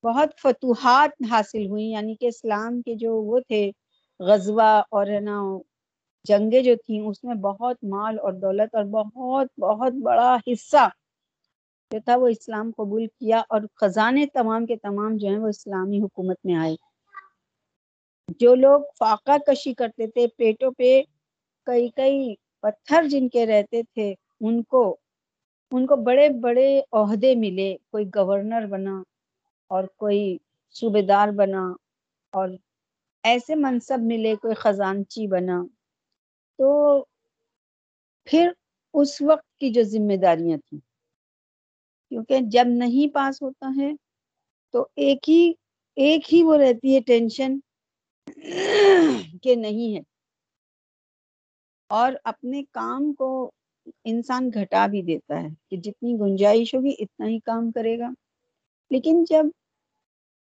بہت 0.03 0.29
فتوحات 0.41 1.23
حاصل 1.29 1.67
ہوئی 1.67 1.85
یعنی 1.85 2.15
کہ 2.15 2.25
اسلام 2.25 2.81
کے 2.81 2.95
جو 2.95 3.15
وہ 3.15 3.39
تھے، 3.39 3.71
غزوہ 4.19 4.81
اور 4.89 5.07
ہے 5.07 5.19
نا، 5.19 5.41
جنگیں 6.23 6.63
جو 6.63 6.75
تھیں، 6.85 7.01
اس 7.01 7.23
میں 7.23 7.35
بہت 7.35 7.83
مال 7.83 8.19
اور 8.19 8.33
دولت 8.33 8.75
اور 8.75 8.83
بہت 8.83 9.59
بہت 9.59 9.93
بڑا 9.93 10.37
حصہ 10.47 10.89
جو 11.91 11.99
تھا، 12.05 12.15
وہ 12.15 12.27
اسلام 12.27 12.71
قبول 12.77 13.07
کیا 13.07 13.41
اور 13.49 13.61
خزانے 13.75 14.25
تمام 14.25 14.65
کے 14.65 14.75
تمام 14.75 15.17
جو 15.17 15.27
ہیں، 15.27 15.37
وہ 15.37 15.47
اسلامی 15.47 16.01
حکومت 16.01 16.37
میں 16.43 16.55
آئے۔ 16.55 16.75
جو 18.39 18.55
لوگ 18.55 18.81
فاقہ 18.99 19.37
کشی 19.47 19.73
کرتے 19.73 20.07
تھے، 20.07 20.27
پیٹوں 20.27 20.71
پہ 20.71 21.01
کئی 21.65 21.89
کئی 21.89 22.35
پتھر 22.63 23.07
جن 23.07 23.29
کے 23.29 23.45
رہتے 23.45 23.81
تھے، 23.83 24.13
ان 24.41 24.61
کو 24.63 24.83
ان 25.71 25.85
کو 25.85 25.95
بڑے 25.95 26.29
بڑے 26.41 26.67
عہدے 26.91 27.35
ملے، 27.35 27.75
کوئی 27.91 28.05
گورنر 28.15 28.65
بنا 28.65 29.01
اور 29.71 29.83
کوئی 29.97 30.37
صوبے 30.75 31.01
دار 31.01 31.27
بنا 31.27 31.63
اور 32.33 32.49
ایسے 33.23 33.55
منصب 33.55 33.99
ملے، 34.01 34.35
کوئی 34.35 34.55
خزانچی 34.55 35.27
بنا۔ 35.27 35.61
تو 36.59 36.69
پھر 38.27 38.51
اس 38.93 39.21
وقت 39.21 39.57
کی 39.59 39.69
جو 39.69 39.83
ذمہ 39.83 40.15
داریاں 40.21 40.57
تھیں، 40.57 40.79
کیونکہ 42.11 42.39
جب 42.51 42.67
نہیں 42.67 43.13
پاس 43.13 43.41
ہوتا 43.41 43.71
ہے 43.77 43.91
تو 44.73 44.85
ایک 44.95 45.29
ہی 45.29 45.53
ایک 45.97 46.33
ہی 46.33 46.43
وہ 46.43 46.57
رہتی 46.57 46.95
ہے 46.95 46.99
ٹینشن 46.99 47.59
کہ 49.43 49.55
نہیں 49.55 49.95
ہے۔ 49.95 50.01
اور 51.93 52.13
اپنے 52.23 52.63
کام 52.71 53.13
کو 53.13 53.51
انسان 54.05 54.49
گھٹا 54.53 54.87
بھی 54.87 55.01
دیتا 55.01 55.43
ہے 55.43 55.47
کہ 55.69 55.77
جتنی 55.77 56.13
گنجائش 56.19 56.75
ہوگی 56.75 56.93
اتنا 56.99 57.27
ہی 57.27 57.39
کام 57.39 57.71
کرے 57.71 57.99
گا۔ 57.99 58.09
لیکن 58.91 59.23
جب 59.23 59.45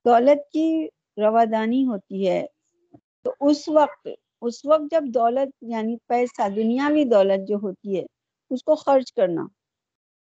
دولت 0.04 0.52
کی 0.52 0.86
روادانی 1.16 1.86
ہوتی 1.86 2.28
ہے 2.28 2.46
تو 3.24 3.34
اس 3.40 3.68
وقت 3.68 4.08
اس 4.42 4.64
وقت 4.64 4.82
جب 4.90 5.04
دولت 5.04 5.48
یعنی 5.60 5.96
پیسہ 6.06 6.48
دنیاوی 6.48 7.04
دولت 7.04 7.48
جو 7.48 7.56
ہوتی 7.62 7.96
ہے، 7.98 8.04
اس 8.50 8.62
کو 8.64 8.74
خرچ 8.74 9.12
کرنا۔ 9.12 9.46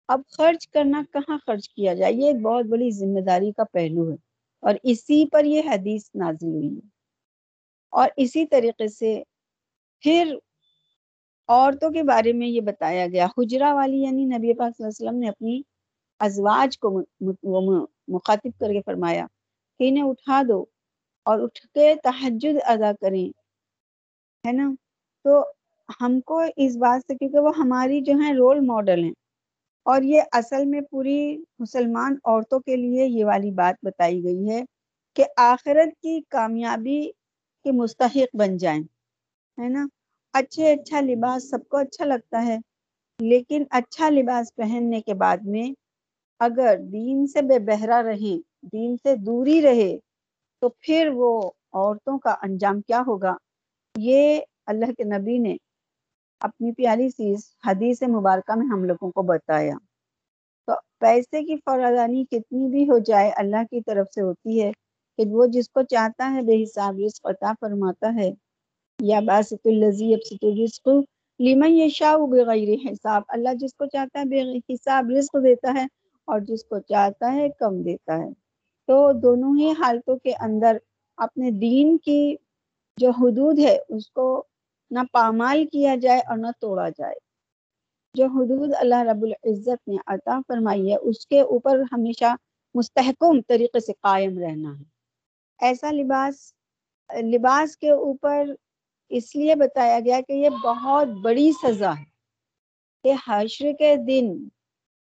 اب 0.07 0.21
خرچ 0.29 0.67
کرنا 0.67 1.03
کہاں 1.13 1.37
خرچ 1.47 1.69
کیا 1.69 1.93
جائے؟ 1.93 2.13
یہ 2.13 2.27
ایک 2.27 2.41
بہت 2.41 2.65
بڑی 2.65 2.91
ذمہ 2.91 3.19
داری 3.19 3.51
کا 3.51 3.63
پہلو 3.63 4.09
ہے 4.11 4.15
اور 4.59 4.75
اسی 4.83 5.29
پر 5.29 5.45
یہ 5.45 5.61
حدیث 5.65 6.09
نازل 6.15 6.47
ہوئی 6.47 6.67
ہے۔ 6.67 6.87
اور 7.89 8.09
اسی 8.17 8.45
طریقے 8.45 8.87
سے 8.87 9.23
پھر 10.03 10.35
عورتوں 11.49 11.89
کے 11.89 12.03
بارے 12.03 12.33
میں 12.33 12.47
یہ 12.47 12.61
بتایا 12.61 13.07
گیا۔ 13.07 13.25
حجرہ 13.37 13.73
والی 13.73 14.01
یعنی 14.01 14.25
نبی 14.25 14.53
پاک 14.53 14.77
صلی 14.77 14.85
اللہ 14.85 14.89
علیہ 14.89 15.07
وسلم 15.07 15.19
نے 15.19 15.29
اپنی 15.29 15.61
ازواج 16.19 16.77
کو 16.79 16.89
مخاطب 18.07 18.59
کر 18.59 18.71
کے 18.73 18.81
فرمایا 18.85 19.25
کہ 19.79 19.89
انہیں 19.89 20.03
اٹھا 20.03 20.41
دو 20.47 20.63
اور 21.25 21.39
اٹھ 21.39 21.61
کے 21.73 21.93
تحجد 22.03 22.57
ادا 22.65 22.91
کریں، 23.01 23.27
ہے 24.45 24.51
نا؟ 24.51 24.71
تو 25.25 25.41
ہم 26.01 26.19
کو 26.21 26.41
اس 26.57 26.75
بات 26.77 27.01
سے، 27.07 27.15
کیونکہ 27.15 27.39
وہ 27.39 27.51
ہماری 27.57 28.01
جو 28.01 28.13
ہے 28.13 28.33
رول 28.33 28.59
ماڈل 28.59 29.03
ہیں۔ 29.03 29.13
اور 29.85 30.01
یہ 30.01 30.21
اصل 30.31 30.65
میں 30.65 30.81
پوری 30.81 31.19
مسلمان 31.59 32.15
عورتوں 32.25 32.59
کے 32.59 32.75
لیے 32.75 33.05
یہ 33.05 33.25
والی 33.25 33.51
بات 33.51 33.85
بتائی 33.85 34.23
گئی 34.23 34.49
ہے 34.49 34.61
کہ 35.15 35.23
آخرت 35.37 36.01
کی 36.01 36.21
کامیابی 36.29 37.01
کے 37.65 37.71
مستحق 37.71 38.35
بن 38.35 38.57
جائیں، 38.57 38.83
ہے 39.57 39.69
نا؟ 39.69 39.85
اچھے 40.33 40.71
اچھا 40.71 40.99
لباس 41.01 41.49
سب 41.49 41.67
کو 41.69 41.77
اچھا 41.77 42.05
لگتا 42.05 42.45
ہے۔ 42.45 42.57
لیکن 43.19 43.63
اچھا 43.69 44.09
لباس 44.09 44.55
پہننے 44.55 45.01
کے 45.01 45.13
بعد 45.13 45.37
میں 45.45 45.67
اگر 46.41 46.77
دین 46.91 47.27
سے 47.27 47.41
بے 47.41 47.59
بہرا 47.59 48.01
رہیں 48.03 48.37
دین 48.65 48.95
سے 49.03 49.15
دوری 49.15 49.61
رہے، 49.61 49.97
تو 50.61 50.69
پھر 50.69 51.09
وہ 51.13 51.29
عورتوں 51.73 52.19
کا 52.19 52.35
انجام 52.41 52.81
کیا 52.81 53.01
ہوگا؟ 53.07 53.33
یہ 53.95 54.39
اللہ 54.65 54.91
کے 54.97 55.03
نبی 55.03 55.37
نے 55.37 55.55
اپنی 56.41 56.71
پیاری 56.71 57.09
سی 57.09 57.33
حدیث 57.67 58.03
مبارکہ 58.03 58.55
میں 58.55 58.67
ہم 58.67 58.83
لوگوں 58.83 59.11
کو 59.11 59.21
بتایا۔ 59.21 59.75
تو 60.67 60.73
پیسے 60.99 61.43
کی 61.43 61.55
فردانی 61.65 62.25
کتنی 62.25 62.69
بھی 62.69 62.89
ہو 62.89 62.97
جائے، 62.97 63.31
اللہ 63.35 63.63
کی 63.71 63.81
طرف 63.81 64.07
سے 64.15 64.21
ہوتی 64.21 64.61
ہے 64.63 64.71
کہ 65.19 65.23
وہ 65.29 65.45
جس 65.45 65.69
کو 65.69 65.83
چاہتا 65.83 66.31
ہے 66.33 66.41
بے 66.41 66.63
حساب 66.63 66.99
رزق 67.05 67.25
عطا 67.25 67.53
فرماتا 67.61 68.13
ہے۔ 68.21 68.31
یا 69.01 69.19
باسط 69.19 69.67
الزی 69.67 70.13
ابسط 70.13 70.43
الرزق 70.43 70.87
لمن 71.39 71.73
یشاء 71.73 72.15
بغیر 72.15 72.69
حساب۔ 72.91 73.21
اللہ 73.27 73.49
جس 73.53 73.73
کو 73.73 73.85
چاہتا 73.85 74.19
ہے 74.19 74.25
بے 74.25 74.73
حساب 74.73 75.09
رزق 75.09 75.35
دیتا 75.43 75.73
ہے 75.73 75.85
اور 76.25 76.39
جس 76.39 76.63
کو 76.65 76.79
چاہتا 76.79 77.33
ہے 77.33 77.49
کم 77.59 77.81
دیتا 77.81 78.17
ہے۔ 78.17 78.29
تو 78.87 79.11
دونوں 79.13 79.57
ہی 79.57 79.71
حالتوں 79.71 80.15
کے 80.15 80.33
اندر 80.39 80.77
اپنے 81.17 81.51
دین 81.51 81.97
کی 81.97 82.35
جو 82.97 83.09
حدود 83.09 83.59
ہے، 83.59 83.77
اس 83.89 84.09
کو 84.09 84.43
نہ 84.91 84.99
پامال 85.11 85.65
کیا 85.65 85.95
جائے 85.95 86.19
اور 86.19 86.37
نہ 86.37 86.47
توڑا 86.59 86.89
جائے۔ 86.89 87.15
جو 88.13 88.25
حدود 88.25 88.69
اللہ 88.79 89.01
رب 89.01 89.23
العزت 89.23 89.87
نے 89.87 89.95
عطا 90.07 90.39
فرمائی 90.47 90.91
ہے، 90.91 90.95
اس 90.95 91.27
کے 91.27 91.41
اوپر 91.41 91.81
ہمیشہ 91.91 92.35
مستحکم 92.75 93.41
طریقے 93.41 93.79
سے 93.79 93.93
قائم 93.93 94.39
رہنا 94.39 94.79
ہے۔ 94.79 94.83
ایسا 95.61 95.91
لباس 95.91 96.53
لباس 97.23 97.77
کے 97.77 97.89
اوپر 97.89 98.45
اس 99.17 99.35
لیے 99.35 99.55
بتایا 99.55 99.99
گیا 99.99 100.19
کہ 100.27 100.33
یہ 100.33 100.49
بہت 100.63 101.07
بڑی 101.21 101.51
سزا 101.61 101.91
ہے 101.91 102.03
کہ 103.05 103.13
حشر 103.27 103.71
کے 103.79 103.95
دن 104.07 104.33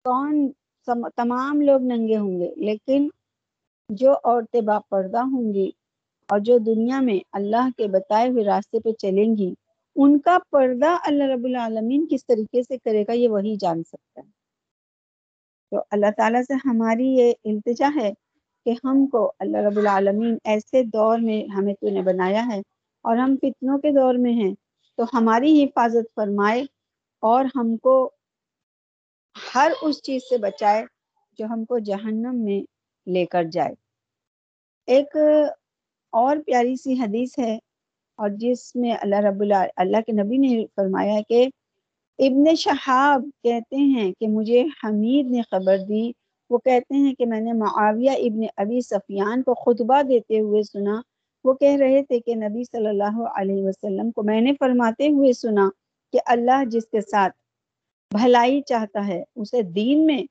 کون 0.05 0.49
تمام 1.17 1.61
لوگ 1.61 1.81
ننگے 1.83 2.17
ہوں 2.17 2.39
گے، 2.41 2.55
لیکن 2.57 3.09
جو 3.91 4.13
عورتیں 4.15 4.61
با 4.61 4.79
پردہ 4.91 5.23
ہوں 5.23 5.53
گی 5.55 5.71
اور 6.29 6.39
جو 6.41 6.59
دنیا 6.59 7.01
میں 7.01 7.19
اللہ 7.33 7.69
کے 7.77 7.87
بتائے 7.89 8.29
ہوئے 8.31 8.45
راستے 8.45 8.81
پہ 8.81 8.93
چلیں 8.93 9.37
گی، 9.37 9.53
ان 9.97 10.19
کا 10.19 10.39
پردہ 10.51 10.97
اللہ 11.07 11.25
رب 11.25 11.45
العالمین 11.45 12.07
کس 12.11 12.27
طریقے 12.27 12.63
سے 12.63 12.79
کرے 12.79 13.03
گا 13.03 13.13
یہ 13.13 13.29
وہی 13.29 13.57
جان 13.57 13.83
سکتا 13.83 14.21
ہے۔ 14.21 14.31
تو 15.73 15.83
اللہ 15.91 16.11
تعالیٰ 16.17 16.43
سے 16.43 16.55
ہماری 16.65 17.09
یہ 17.09 17.33
التجا 17.45 17.89
ہے 17.97 18.11
کہ 18.67 18.75
ہم 18.85 19.07
کو 19.07 19.31
اللہ 19.39 19.59
رب 19.59 19.79
العالمین 19.79 20.37
ایسے 20.45 20.83
دور 20.93 21.19
میں 21.19 21.43
ہمیں 21.55 21.75
تو 21.75 21.91
نے 21.91 22.03
بنایا 22.03 22.47
ہے 22.47 22.61
اور 23.05 23.17
ہم 23.17 23.37
فتنوں 23.37 23.79
کے 23.79 23.91
دور 23.91 24.15
میں 24.15 24.33
ہیں، 24.33 24.55
تو 24.99 25.05
ہماری 25.15 25.65
حفاظت 25.65 26.15
فرمائے 26.15 26.63
اور 27.23 27.45
ہم 27.57 27.77
کو 27.77 28.11
ہر 29.37 29.73
اس 29.83 30.03
چیز 30.03 30.23
سے 30.29 30.39
بچائے 30.39 30.85
جو 31.39 31.47
ہم 31.47 31.65
کو 31.65 31.79
جہنم 31.79 32.37
میں 32.37 32.61
لے 33.07 33.27
کر 33.27 33.45
جائے۔ 33.45 33.75
ایک 34.89 35.17
اور 36.13 36.37
پیاری 36.47 36.77
سی 36.77 36.93
حدیث 37.01 37.39
ہے 37.39 37.59
اور 38.19 38.29
جس 38.31 38.77
میں 38.77 38.93
اللہ 39.01 39.17
رب 39.17 39.41
اللہ 39.41 39.67
اللہ 39.77 39.97
کے 40.07 40.13
نبی 40.13 40.37
نے 40.37 40.67
فرمایا 40.77 41.21
کہ 41.29 41.47
ابن 42.19 42.55
شہاب 42.55 43.25
کہتے 43.43 43.77
ہیں 43.77 44.13
کہ 44.21 44.29
مجھے 44.29 44.65
حمید 44.85 45.31
نے 45.31 45.43
خبر 45.51 45.79
دی۔ 45.79 46.11
وہ 46.51 46.59
کہتے 46.59 46.95
ہیں 46.95 47.15
کہ 47.15 47.27
میں 47.27 47.41
نے 47.41 47.53
معاویہ 47.53 48.11
ابن 48.11 48.45
ابی 48.57 48.81
سفیان 48.81 49.43
کو 49.43 49.55
خطبہ 49.55 50.03
دیتے 50.03 50.41
ہوئے 50.41 50.63
سنا 50.63 51.01
وہ 51.49 51.55
کہہ 51.55 51.77
رہے 51.77 52.03
تھے 52.03 52.21
کہ 52.21 52.35
نبی 52.35 52.65
صلی 52.65 52.87
اللہ 52.87 53.23
علیہ 53.35 53.65
وسلم 53.65 54.11
کو 54.11 54.23
میں 54.23 54.41
نے 54.41 54.53
فرماتے 54.61 55.09
ہوئے 55.09 55.33
سنا 55.33 55.69
کہ 56.13 56.19
اللہ 56.27 56.65
جس 56.65 56.85
کے 56.93 57.01
ساتھ 57.01 57.33
بھلائی 58.15 58.61
چاہتا 58.61 59.07
ہے، 59.07 59.23
اسے 59.37 59.63
دین 59.63 60.07
میں 60.07 60.23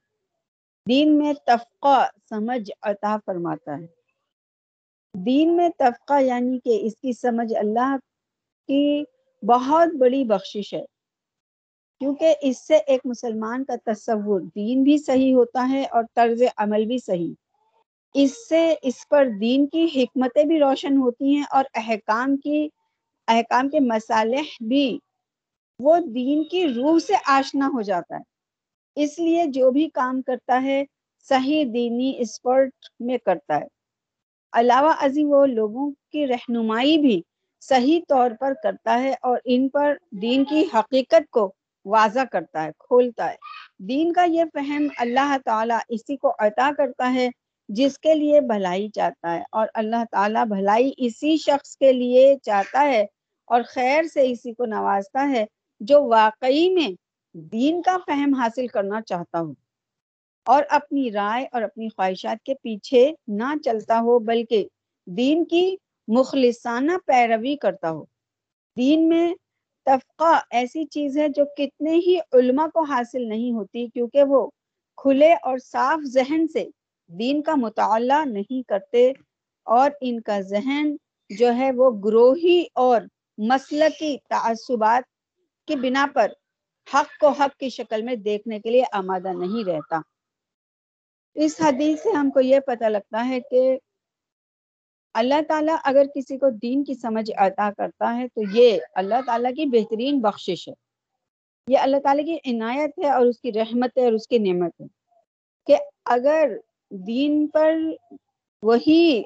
دین 0.89 1.17
میں 1.17 1.33
تفقہ، 1.33 2.07
سمجھ 2.29 2.71
عطا 2.81 3.17
فرماتا 3.25 3.77
ہے۔ 3.79 3.87
دین 5.13 5.57
میں 5.57 5.69
تفقہ 5.69 6.21
یعنی 6.21 6.59
کہ 6.59 6.79
اس 6.81 6.93
کی 6.95 7.13
سمجھ 7.13 7.53
اللہ 7.53 7.95
کی 8.67 9.03
بہت 9.43 9.95
بڑی 9.95 10.23
بخشش 10.23 10.73
ہے۔ 10.73 10.85
کیونکہ 11.99 12.35
اس 12.41 12.67
سے 12.67 12.75
ایک 12.75 13.01
مسلمان 13.05 13.65
کا 13.65 13.93
تصور 13.93 14.41
دین 14.55 14.83
بھی 14.83 14.97
صحیح 14.97 15.33
ہوتا 15.33 15.69
ہے 15.69 15.83
اور 15.83 16.03
طرز 16.15 16.43
عمل 16.57 16.85
بھی 16.85 16.97
صحیح۔ 16.97 17.33
اس 18.13 18.49
سے، 18.49 18.75
اس 18.81 19.07
پر 19.09 19.27
دین 19.41 19.67
کی 19.67 20.03
حکمتیں 20.03 20.43
بھی 20.43 20.59
روشن 20.59 20.97
ہوتی 20.97 21.35
ہیں 21.35 21.43
اور 21.51 21.65
احکام 21.73 22.37
کی، 22.37 22.69
احکام 23.27 23.69
کے 23.69 23.79
مسالح 23.79 24.63
بھی۔ 24.67 24.99
وہ 25.79 25.97
دین 25.99 26.43
کی 26.43 26.67
روح 26.67 26.99
سے 26.99 27.13
آشنا 27.25 27.69
ہو 27.73 27.81
جاتا 27.81 28.15
ہے۔ 28.15 28.37
اس 28.95 29.19
لیے 29.19 29.45
جو 29.45 29.71
بھی 29.71 29.89
کام 29.93 30.21
کرتا 30.21 30.61
ہے، 30.63 30.83
صحیح 31.29 31.65
دینی 31.73 32.13
اسپرٹ 32.19 32.69
میں 32.99 33.17
کرتا 33.17 33.55
ہے۔ 33.57 33.67
علاوہ 34.53 34.93
ازیں 35.01 35.25
وہ 35.25 35.45
لوگوں 35.45 35.91
کی 36.11 36.27
رہنمائی 36.27 36.97
بھی 36.97 37.21
صحیح 37.61 37.99
طور 38.07 38.31
پر 38.39 38.53
کرتا 38.63 39.03
ہے 39.03 39.13
اور 39.21 39.37
ان 39.45 39.69
پر 39.69 39.93
دین 40.11 40.45
کی 40.45 40.65
حقیقت 40.73 41.29
کو 41.31 41.53
واضح 41.85 42.19
کرتا 42.31 42.63
ہے، 42.63 42.69
کھولتا 42.79 43.31
ہے۔ 43.31 43.35
دین 43.79 44.13
کا 44.13 44.23
یہ 44.23 44.43
فہم 44.53 44.87
اللہ 44.97 45.37
تعالیٰ 45.45 45.79
اسی 45.89 46.17
کو 46.17 46.31
عطا 46.39 46.71
کرتا 46.77 47.13
ہے 47.13 47.29
جس 47.69 47.97
کے 47.99 48.13
لیے 48.13 48.41
بھلائی 48.41 48.89
چاہتا 48.89 49.33
ہے 49.35 49.43
اور 49.51 49.67
اللہ 49.73 50.03
تعالیٰ 50.11 50.45
بھلائی 50.45 50.91
اسی 50.97 51.37
شخص 51.37 51.77
کے 51.77 51.91
لیے 51.93 52.35
چاہتا 52.43 52.81
ہے 52.81 53.01
اور 53.47 53.61
خیر 53.67 54.03
سے 54.03 54.31
اسی 54.31 54.53
کو 54.53 54.65
نوازتا 54.65 55.29
ہے 55.29 55.45
جو 55.81 56.03
واقعی 56.03 56.69
میں 56.69 56.87
دین 57.51 57.81
کا 57.81 57.97
فہم 58.05 58.33
حاصل 58.33 58.67
کرنا 58.67 59.01
چاہتا 59.01 59.39
ہو 59.39 59.51
اور 60.45 60.63
اپنی 60.69 61.11
رائے 61.11 61.45
اور 61.51 61.61
اپنی 61.61 61.89
خواہشات 61.89 62.43
کے 62.43 62.53
پیچھے 62.61 63.11
نہ 63.27 63.53
چلتا 63.63 63.99
ہو 63.99 64.19
بلکہ 64.19 64.67
دین 65.07 65.45
کی 65.45 65.75
مخلصانہ 66.07 66.91
پیروی 67.05 67.55
کرتا 67.55 67.89
ہو۔ 67.89 68.03
دین 68.77 69.09
میں 69.09 69.33
تفقہ 69.87 70.39
ایسی 70.51 70.85
چیز 70.85 71.17
ہے 71.17 71.27
جو 71.27 71.45
کتنے 71.57 71.93
ہی 71.97 72.17
علماء 72.31 72.67
کو 72.67 72.83
حاصل 72.83 73.27
نہیں 73.29 73.51
ہوتی 73.51 73.87
کیونکہ 73.87 74.23
وہ 74.23 74.47
کھلے 74.97 75.33
اور 75.33 75.57
صاف 75.57 76.03
ذہن 76.03 76.47
سے 76.47 76.65
دین 77.07 77.41
کا 77.41 77.55
مطالعہ 77.55 78.25
نہیں 78.25 78.67
کرتے 78.67 79.11
اور 79.63 79.91
ان 80.01 80.21
کا 80.21 80.39
ذہن 80.39 80.95
جو 81.29 81.55
ہے 81.55 81.71
وہ 81.71 81.91
گروہی 81.91 82.65
اور 82.73 83.01
مسلقی 83.37 84.17
تعصبات 84.29 85.03
کی 85.67 85.75
بنا 85.75 86.07
پر 86.13 86.31
حق 86.93 87.19
کو 87.19 87.29
حق 87.29 87.57
کی 87.57 87.69
شکل 87.69 88.01
میں 88.01 88.15
دیکھنے 88.15 88.59
کے 88.59 88.69
لیے 88.69 88.83
آمادہ 88.91 89.27
نہیں 89.27 89.63
رہتا۔ 89.65 89.99
اس 91.35 91.61
حدیث 91.61 92.03
سے 92.03 92.09
ہم 92.09 92.29
کو 92.29 92.41
یہ 92.41 92.59
پتہ 92.59 92.85
لگتا 92.85 93.29
ہے 93.29 93.39
کہ 93.39 93.77
اللہ 95.13 95.41
تعالیٰ 95.47 95.75
اگر 95.83 96.05
کسی 96.15 96.37
کو 96.37 96.49
دین 96.49 96.83
کی 96.83 96.93
سمجھ 96.93 97.31
عطا 97.37 97.69
کرتا 97.77 98.17
ہے 98.17 98.27
تو 98.27 98.41
یہ 98.51 98.79
اللہ 98.93 99.21
تعالیٰ 99.25 99.51
کی 99.51 99.65
بہترین 99.65 100.19
بخشش 100.19 100.69
ہے۔ 100.69 100.73
یہ 101.67 101.77
اللہ 101.77 101.97
تعالیٰ 102.03 102.25
کی 102.25 102.35
عنایت 102.51 102.89
ہے 103.03 103.09
اور 103.09 103.25
اس 103.25 103.39
کی 103.39 103.53
رحمت 103.53 103.97
ہے 103.97 104.03
اور 104.03 104.13
اس 104.13 104.27
کی 104.27 104.37
نعمت 104.37 104.71
ہے 104.81 104.85
کہ 105.67 105.77
اگر 106.05 106.57
دین 106.91 107.47
پر 107.47 107.75
وہی 108.63 109.23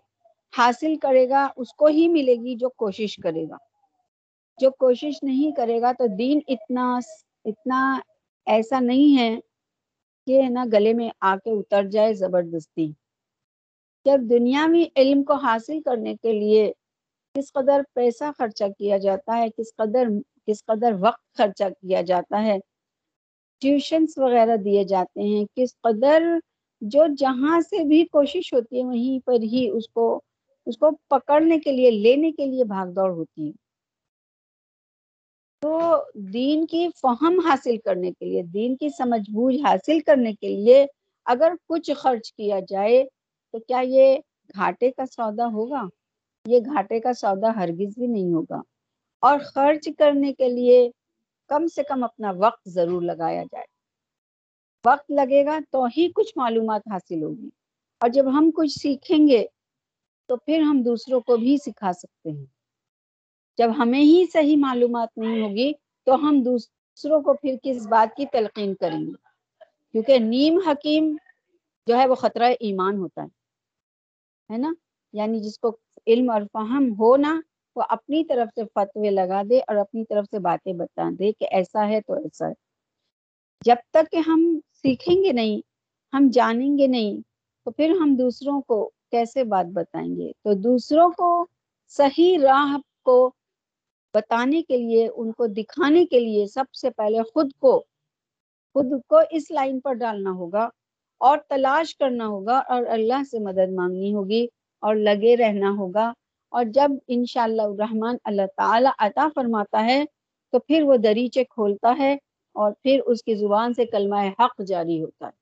حاصل 0.58 0.96
کرے 0.96 1.30
گا، 1.30 1.48
اس 1.58 1.74
کو 1.74 1.86
ہی 1.86 2.08
ملے 2.08 2.36
گی 2.36 2.56
جو 2.56 2.70
کوشش 2.70 3.16
کرے 3.16 3.44
گا۔ 3.44 3.58
جو 4.60 4.72
کوشش 4.72 5.24
نہیں 5.24 5.52
کرے 5.52 5.82
گا 5.82 5.92
تو 5.92 6.08
دین 6.08 6.40
اتنا 6.48 7.00
اتنا 7.46 8.00
ایسا 8.46 8.80
نہیں 8.80 9.18
ہے 9.20 9.40
کہ 10.28 10.42
نا 10.50 10.66
گلے 10.74 10.94
میں 10.94 11.10
آ 11.22 11.36
کے 11.36 11.52
اتر 11.52 11.84
جائے 11.84 12.14
زبردستی۔ 12.14 12.92
جب 14.06 14.20
دنیاوی 14.30 14.86
علم 14.96 15.24
کو 15.24 15.34
حاصل 15.34 15.82
کرنے 15.82 16.16
کے 16.16 16.32
لیے 16.34 16.72
کس 17.36 17.52
قدر 17.54 17.82
پیسہ 17.94 18.24
خرچہ 18.38 18.64
کیا 18.78 18.98
جاتا 18.98 19.38
ہے، 19.38 19.50
کس 19.50 19.76
قدر 19.76 20.08
کس 20.48 20.66
قدر 20.66 20.94
وقت 21.00 21.38
خرچہ 21.38 21.64
کیا 21.64 22.02
جاتا 22.02 22.44
ہے 22.44 22.58
ٹیوشنس 23.62 24.18
وغیرہ 24.18 24.56
دیے 24.58 24.84
جاتے 24.84 25.22
ہیں، 25.22 25.46
کس 25.56 25.82
قدر 25.82 26.24
جو 26.82 27.04
جہاں 27.18 27.62
سے 27.62 27.84
بھی 27.84 28.06
کوشش 28.06 28.54
ہوتی 28.54 28.80
ہے، 28.80 28.86
وہیں 28.86 29.26
پر 29.26 29.42
ہی 29.44 29.70
اس 29.70 29.90
کو 29.90 30.22
اس 30.66 30.78
کو 30.78 30.92
پکڑنے 30.92 31.60
کے 31.60 31.72
لیے، 31.72 31.92
لینے 31.92 32.32
کے 32.32 32.46
لیے 32.46 32.64
بھاگ 32.64 32.88
دوڑ 32.88 33.12
ہوتی 33.12 33.48
ہے۔ 33.48 33.52
تو 35.62 35.80
دین 36.14 36.66
کی 36.66 36.88
فہم 37.02 37.40
حاصل 37.40 37.78
کرنے 37.78 38.12
کے 38.12 38.26
لیے، 38.26 38.44
دین 38.44 38.76
کی 38.76 38.90
سمجھ 38.90 39.32
بوجھ 39.32 39.62
حاصل 39.62 40.00
کرنے 40.00 40.34
کے 40.34 40.50
لیے 40.50 40.86
اگر 41.26 41.54
کچھ 41.70 41.92
خرچ 41.96 42.34
کیا 42.34 42.60
جائے، 42.68 43.06
تو 43.52 43.60
کیا 43.60 43.80
یہ 43.80 44.18
گھاٹے 44.56 44.92
کا 44.92 45.06
سودا 45.06 45.46
ہوگا؟ 45.46 45.82
یہ 46.48 46.60
گھاٹے 46.60 47.00
کا 47.00 47.14
سودا 47.14 47.56
ہرگز 47.56 47.94
بھی 47.98 48.08
نہیں 48.08 48.34
ہوگا۔ 48.34 48.62
اور 49.20 49.40
خرچ 49.40 49.90
کرنے 49.98 50.34
کے 50.34 50.50
لیے 50.50 50.92
کم 51.48 51.68
سے 51.68 51.84
کم 51.84 52.04
اپنا 52.04 52.32
وقت 52.38 52.70
ضرور 52.70 53.02
لگایا 53.02 53.44
جائے۔ 53.44 53.66
وقت 54.86 55.12
لگے 55.12 55.46
گا 55.46 55.60
تو 55.72 55.86
ہی 55.86 56.12
کچھ 56.16 56.34
معلومات 56.36 56.82
حاصل 56.92 57.24
ہوگی۔ 57.24 57.50
اور 58.00 58.10
جب 58.10 58.28
ہم 58.38 58.52
کچھ 58.56 58.72
سیکھیں 58.72 59.28
گے 59.28 59.46
تو 60.28 60.36
پھر 60.36 60.62
ہم 60.62 60.82
دوسروں 60.82 61.20
کو 61.20 61.38
بھی 61.38 61.58
سکھا 61.58 61.94
سکتے 61.94 62.32
ہیں۔ 62.32 62.46
جب 63.58 63.70
ہمیں 63.78 64.00
ہی 64.00 64.26
صحیح 64.34 64.58
معلومات 64.58 65.18
نہیں 65.18 65.42
ہوگی 65.42 65.74
تو 66.06 66.16
ہم 66.16 66.42
دوسروں 66.46 67.22
کو 67.22 67.34
پھر 67.34 67.56
کس 67.64 67.88
بات 67.88 68.16
کی 68.18 68.26
تلقین 68.26 68.76
کریں 68.76 69.00
گے؟ 69.00 69.12
کیونکہ 69.92 70.20
نیم 70.20 70.60
حکیم 70.68 71.18
جو 71.88 71.98
ہے 71.98 72.08
وہ 72.08 72.16
خطرہ 72.16 72.54
ایمان 72.60 72.98
ہوتا 72.98 73.24
ہے۔ 73.24 73.28
ہے 74.54 74.58
نا؟ 74.58 74.74
یعنی 75.14 75.40
جس 75.40 75.60
کو 75.60 75.78
علم 76.08 76.30
اور 76.30 76.42
فہم 76.54 76.94
ہو 77.00 77.18
نا 77.18 77.42
وہ 77.76 77.84
اپنی 77.90 78.26
طرف 78.26 78.50
سے 78.56 78.62
فتوے 78.76 79.10
لگا 79.10 79.42
دے 79.50 79.60
اور 79.60 79.76
اپنی 79.76 80.06
طرف 80.06 80.26
سے 80.32 80.40
باتیں 80.40 80.74
بتا 80.74 81.10
دے 81.20 81.32
کہ 81.32 81.48
ایسا 81.52 81.90
ہے 81.90 82.02
تو 82.02 82.14
ایسا 82.14 82.48
ہے۔ 82.48 82.54
جب 83.66 83.76
تک 83.92 84.12
کہ 84.12 84.18
ہم 84.28 84.60
سیکھیں 84.84 85.24
گے 85.24 85.32
نہیں، 85.32 85.60
ہم 86.14 86.30
جانیں 86.34 86.78
گے 86.78 86.88
نہیں، 86.88 87.22
تو 87.66 87.72
پھر 87.72 87.90
ہم 88.02 88.16
دوسروں 88.16 88.62
کو 88.62 88.90
کیسے 89.12 89.44
بات 89.44 89.66
بتائیں 89.66 90.16
گے؟ 90.16 90.32
تو 90.44 90.54
دوسروں 90.54 91.10
کو 91.10 91.46
صحیح 91.88 92.38
راہ 92.44 92.78
کو 93.04 93.32
بتانے 94.14 94.62
کے 94.62 94.78
لیے، 94.78 95.08
ان 95.16 95.32
کو 95.32 95.48
دکھانے 95.48 96.06
کے 96.06 96.20
لیے 96.20 96.48
سب 96.48 96.74
سے 96.74 96.90
پہلے 96.90 97.22
خود 97.34 97.52
کو 97.60 97.80
خود 98.76 98.86
کو 99.08 99.20
اس 99.32 99.52
لائن 99.52 99.80
پر 99.80 99.94
ڈالنا 99.94 100.32
ہوگا 100.32 100.70
اور 101.22 101.38
تلاش 101.50 101.96
کرنا 101.98 102.28
ہوگا 102.28 102.58
اور 102.58 102.86
اللہ 102.86 103.24
سے 103.32 103.40
مدد 103.40 103.74
مانگنی 103.76 104.14
ہوگی 104.14 104.48
اور 104.80 104.96
لگے 104.96 105.36
رہنا 105.38 105.70
ہوگا۔ 105.70 106.14
اور 106.50 106.66
جب 106.66 106.92
انشاءاللہ 107.08 107.62
الرحمن 107.62 108.16
اللہ 108.24 108.48
تعالی 108.58 108.90
عطا 109.00 109.28
فرماتا 109.36 109.86
ہے، 109.86 110.04
تو 110.52 110.60
پھر 110.60 110.84
وہ 110.84 110.98
دریچے 110.98 111.44
کھولتا 111.44 111.96
ہے 112.00 112.18
اور 112.54 112.72
پھر 112.82 113.00
اس 113.06 113.24
کی 113.24 113.36
زبان 113.36 113.74
سے 113.74 113.86
کلمہ 113.86 114.16
حق 114.40 114.62
جاری 114.62 115.04
ہوتا 115.04 115.26
ہے۔ 115.26 115.42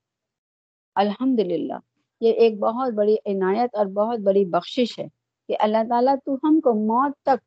الحمد 0.96 1.40
یہ 2.22 2.32
ایک 2.34 2.60
بہت 2.60 2.94
بڑی 2.94 3.16
عنایت 3.26 3.76
اور 3.76 3.86
بہت 3.86 4.20
بڑی 4.20 4.46
بخشش 4.46 5.00
ہے 5.00 5.08
کہ 5.48 5.56
اللہ 5.60 5.78
تعالیٰ 5.90 6.16
تو 6.26 6.36
ہم 6.36 6.60
کو 6.60 6.74
موت 6.74 7.12
تک 7.22 7.46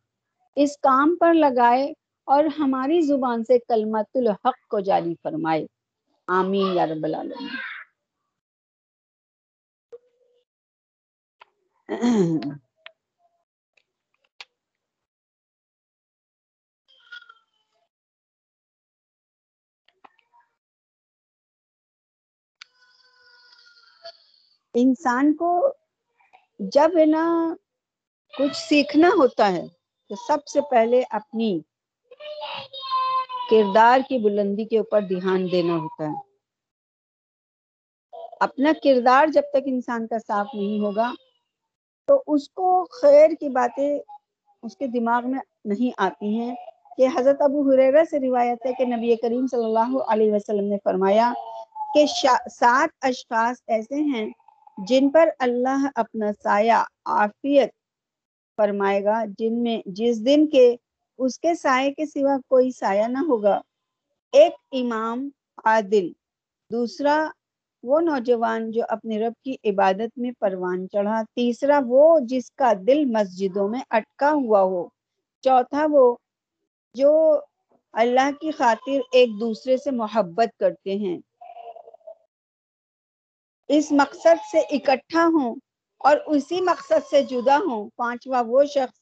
اس 0.57 0.77
کام 0.77 1.17
پر 1.21 1.35
لگائے 1.35 1.93
اور 2.25 2.45
ہماری 2.45 3.01
زبان 3.01 3.45
سے 3.45 3.59
کلمت 3.59 4.07
الحق 4.15 4.69
کو 4.69 4.81
جاری 4.81 5.15
فرمائے۔ 5.23 5.67
آمین 6.27 6.67
یا 6.75 6.87
رب 6.87 7.05
العالمین۔ 7.05 7.49
انسان 24.75 25.37
کو 25.37 25.73
جب 26.61 26.91
ہے 26.99 27.05
نا 27.07 27.55
کچھ 28.39 28.57
سیکھنا 28.57 29.09
ہوتا 29.09 29.53
ہے، 29.53 29.67
تو 30.11 30.15
سب 30.27 30.47
سے 30.47 30.61
پہلے 30.71 31.03
اپنی 31.11 31.61
کردار 33.51 34.01
کی 34.09 34.19
بلندی 34.19 34.65
کے 34.65 34.79
اوپر 34.79 35.01
دھیان 35.01 35.53
دینا 35.53 35.73
ہوتا 35.73 36.05
ہے۔ 36.05 36.21
اپنا 38.41 38.73
کردار 38.85 39.27
جب 39.27 39.43
تک 39.53 39.63
انسان 39.67 40.07
کا 40.07 40.19
صاف 40.19 40.47
نہیں 40.55 40.81
ہوگا، 40.81 41.13
تو 42.09 42.23
اس 42.27 42.49
کو 42.49 42.85
خیر 43.03 43.31
کی 43.41 43.49
باتیں 43.49 43.99
اس 44.63 44.77
کے 44.77 44.87
دماغ 44.87 45.31
میں 45.31 45.41
نہیں 45.65 45.91
آتی 45.97 46.41
ہیں۔ 46.41 46.55
کہ 46.97 47.07
حضرت 47.17 47.37
ابو 47.41 47.71
حریرہ 47.71 48.05
سے 48.11 48.21
روایت 48.21 48.67
ہے 48.67 48.73
کہ 48.73 48.85
نبی 48.85 49.17
کریم 49.17 49.47
صلی 49.47 49.65
اللہ 49.65 49.97
علیہ 50.09 50.33
وسلم 50.33 50.65
نے 50.65 50.77
فرمایا 50.85 51.33
کہ 51.95 52.07
سات 52.51 52.89
اشخاص 53.01 53.63
ایسے 53.67 53.95
ہیں 53.95 54.27
جن 54.79 55.11
پر 55.11 55.29
اللہ 55.39 55.87
اپنا 55.95 56.31
سایہ، 56.43 56.85
عافیت 57.07 57.71
فرمائے 58.57 59.05
گا، 59.05 59.25
جن 59.39 59.63
میں، 59.63 59.83
جس 59.87 60.27
دن 60.27 60.47
کے، 60.47 60.77
اس 61.19 61.39
کے 61.39 61.55
سائے 61.55 61.93
کے 61.93 62.07
سوا 62.07 62.37
کوئی 62.49 62.71
سایہ 62.71 63.07
نہ 63.09 63.19
ہوگا۔ 63.19 63.61
ایک 64.33 64.53
امام 64.73 65.29
عادل، 65.65 66.13
دوسرا 66.71 67.29
وہ 67.83 68.01
نوجوان 68.01 68.71
جو 68.71 68.83
اپنے 68.89 69.19
رب 69.19 69.33
کی 69.45 69.57
عبادت 69.65 70.19
میں 70.19 70.31
پروان 70.39 70.87
چڑھا، 70.89 71.23
تیسرا 71.35 71.81
وہ 71.87 72.19
جس 72.21 72.51
کا 72.51 72.73
دل 72.87 73.05
مسجدوں 73.05 73.69
میں 73.69 73.81
اٹکا 73.91 74.33
ہوا 74.33 74.63
ہو، 74.63 74.89
چوتھا 75.43 75.87
وہ 75.91 76.17
جو 76.95 77.41
اللہ 77.93 78.31
کی 78.41 78.51
خاطر 78.51 79.01
ایک 79.13 79.29
دوسرے 79.41 79.77
سے 79.77 79.91
محبت 79.91 80.59
کرتے 80.59 80.95
ہیں۔ 80.97 81.19
اس 83.75 83.93
مقصد 83.93 84.41
سے 84.53 84.59
اکٹھا 84.59 85.25
ہوں 85.25 85.55
اور 86.01 86.17
اسی 86.27 86.61
مقصد 86.61 87.09
سے 87.11 87.23
جدا 87.23 87.59
ہوں۔ 87.59 87.89
پانچواں 87.97 88.43
وہ 88.47 88.65
شخص 88.65 89.01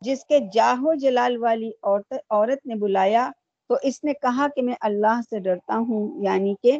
جس 0.00 0.24
کے 0.24 0.38
جاہو 0.52 0.94
جلال 0.94 1.36
والی 1.36 1.70
عورت 1.82 2.12
عورت 2.30 2.66
نے 2.66 2.74
بلایا 2.74 3.30
تو 3.68 3.76
اس 3.82 4.04
نے 4.04 4.12
کہا 4.12 4.46
کہ 4.56 4.62
میں 4.62 4.74
اللہ 4.80 5.20
سے 5.30 5.38
ڈرتا 5.38 5.76
ہوں 5.88 6.24
یعنی 6.24 6.54
کہ 6.62 6.78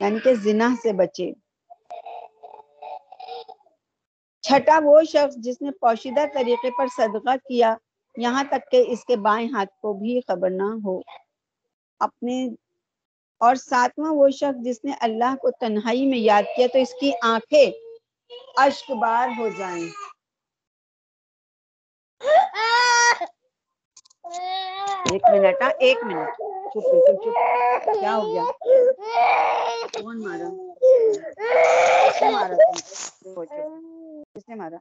یعنی 0.00 0.18
کہ 0.18 0.34
زنا 0.34 0.68
سے 0.82 0.92
بچے۔ 0.92 1.32
چھٹا 4.42 4.78
وہ 4.84 5.02
شخص 5.02 5.36
جس 5.36 5.62
نے 5.62 5.70
پوشیدہ 5.70 6.24
طریقے 6.34 6.70
پر 6.78 6.86
صدقہ 6.96 7.36
کیا، 7.48 7.74
یہاں 8.16 8.44
تک 8.50 8.70
کہ 8.70 8.84
اس 8.88 9.04
کے 9.04 9.16
بائیں 9.16 9.48
ہاتھ 9.48 9.70
کو 9.82 9.92
بھی 9.92 10.20
خبر 10.28 10.50
نہ 10.50 10.70
ہو۔ 10.84 11.00
اپنے 12.00 12.48
اور 13.40 13.54
ساتواں 13.62 14.12
وہ 14.12 14.28
شخص 14.30 14.64
جس 14.64 14.84
نے 14.84 14.92
اللہ 15.00 15.34
کو 15.42 15.50
تنہائی 15.60 16.06
میں 16.06 16.18
یاد 16.18 16.42
کیا 16.56 16.66
تو 16.72 16.78
اس 16.78 16.94
کی 17.00 17.10
آنکھیں 17.22 17.70
اشک 18.56 18.90
بار 19.00 19.28
ہو 19.38 19.48
جائیں۔ 19.58 19.88
ایک 25.06 25.22
منٹ 25.32 25.62
ہاں، 25.62 25.70
ایک 25.78 25.98
منٹ۔ 26.04 26.28
چپ، 26.72 26.84
بالکل 26.90 27.16
چپ۔ 27.16 27.34
کیا 27.92 28.16
ہو 28.16 28.24
گیا؟ 28.32 28.44
کون 29.94 30.16
مارا؟ 30.22 30.48
مارا؟ 32.32 32.56
کس 34.34 34.48
نے 34.48 34.54
مارا؟ 34.54 34.78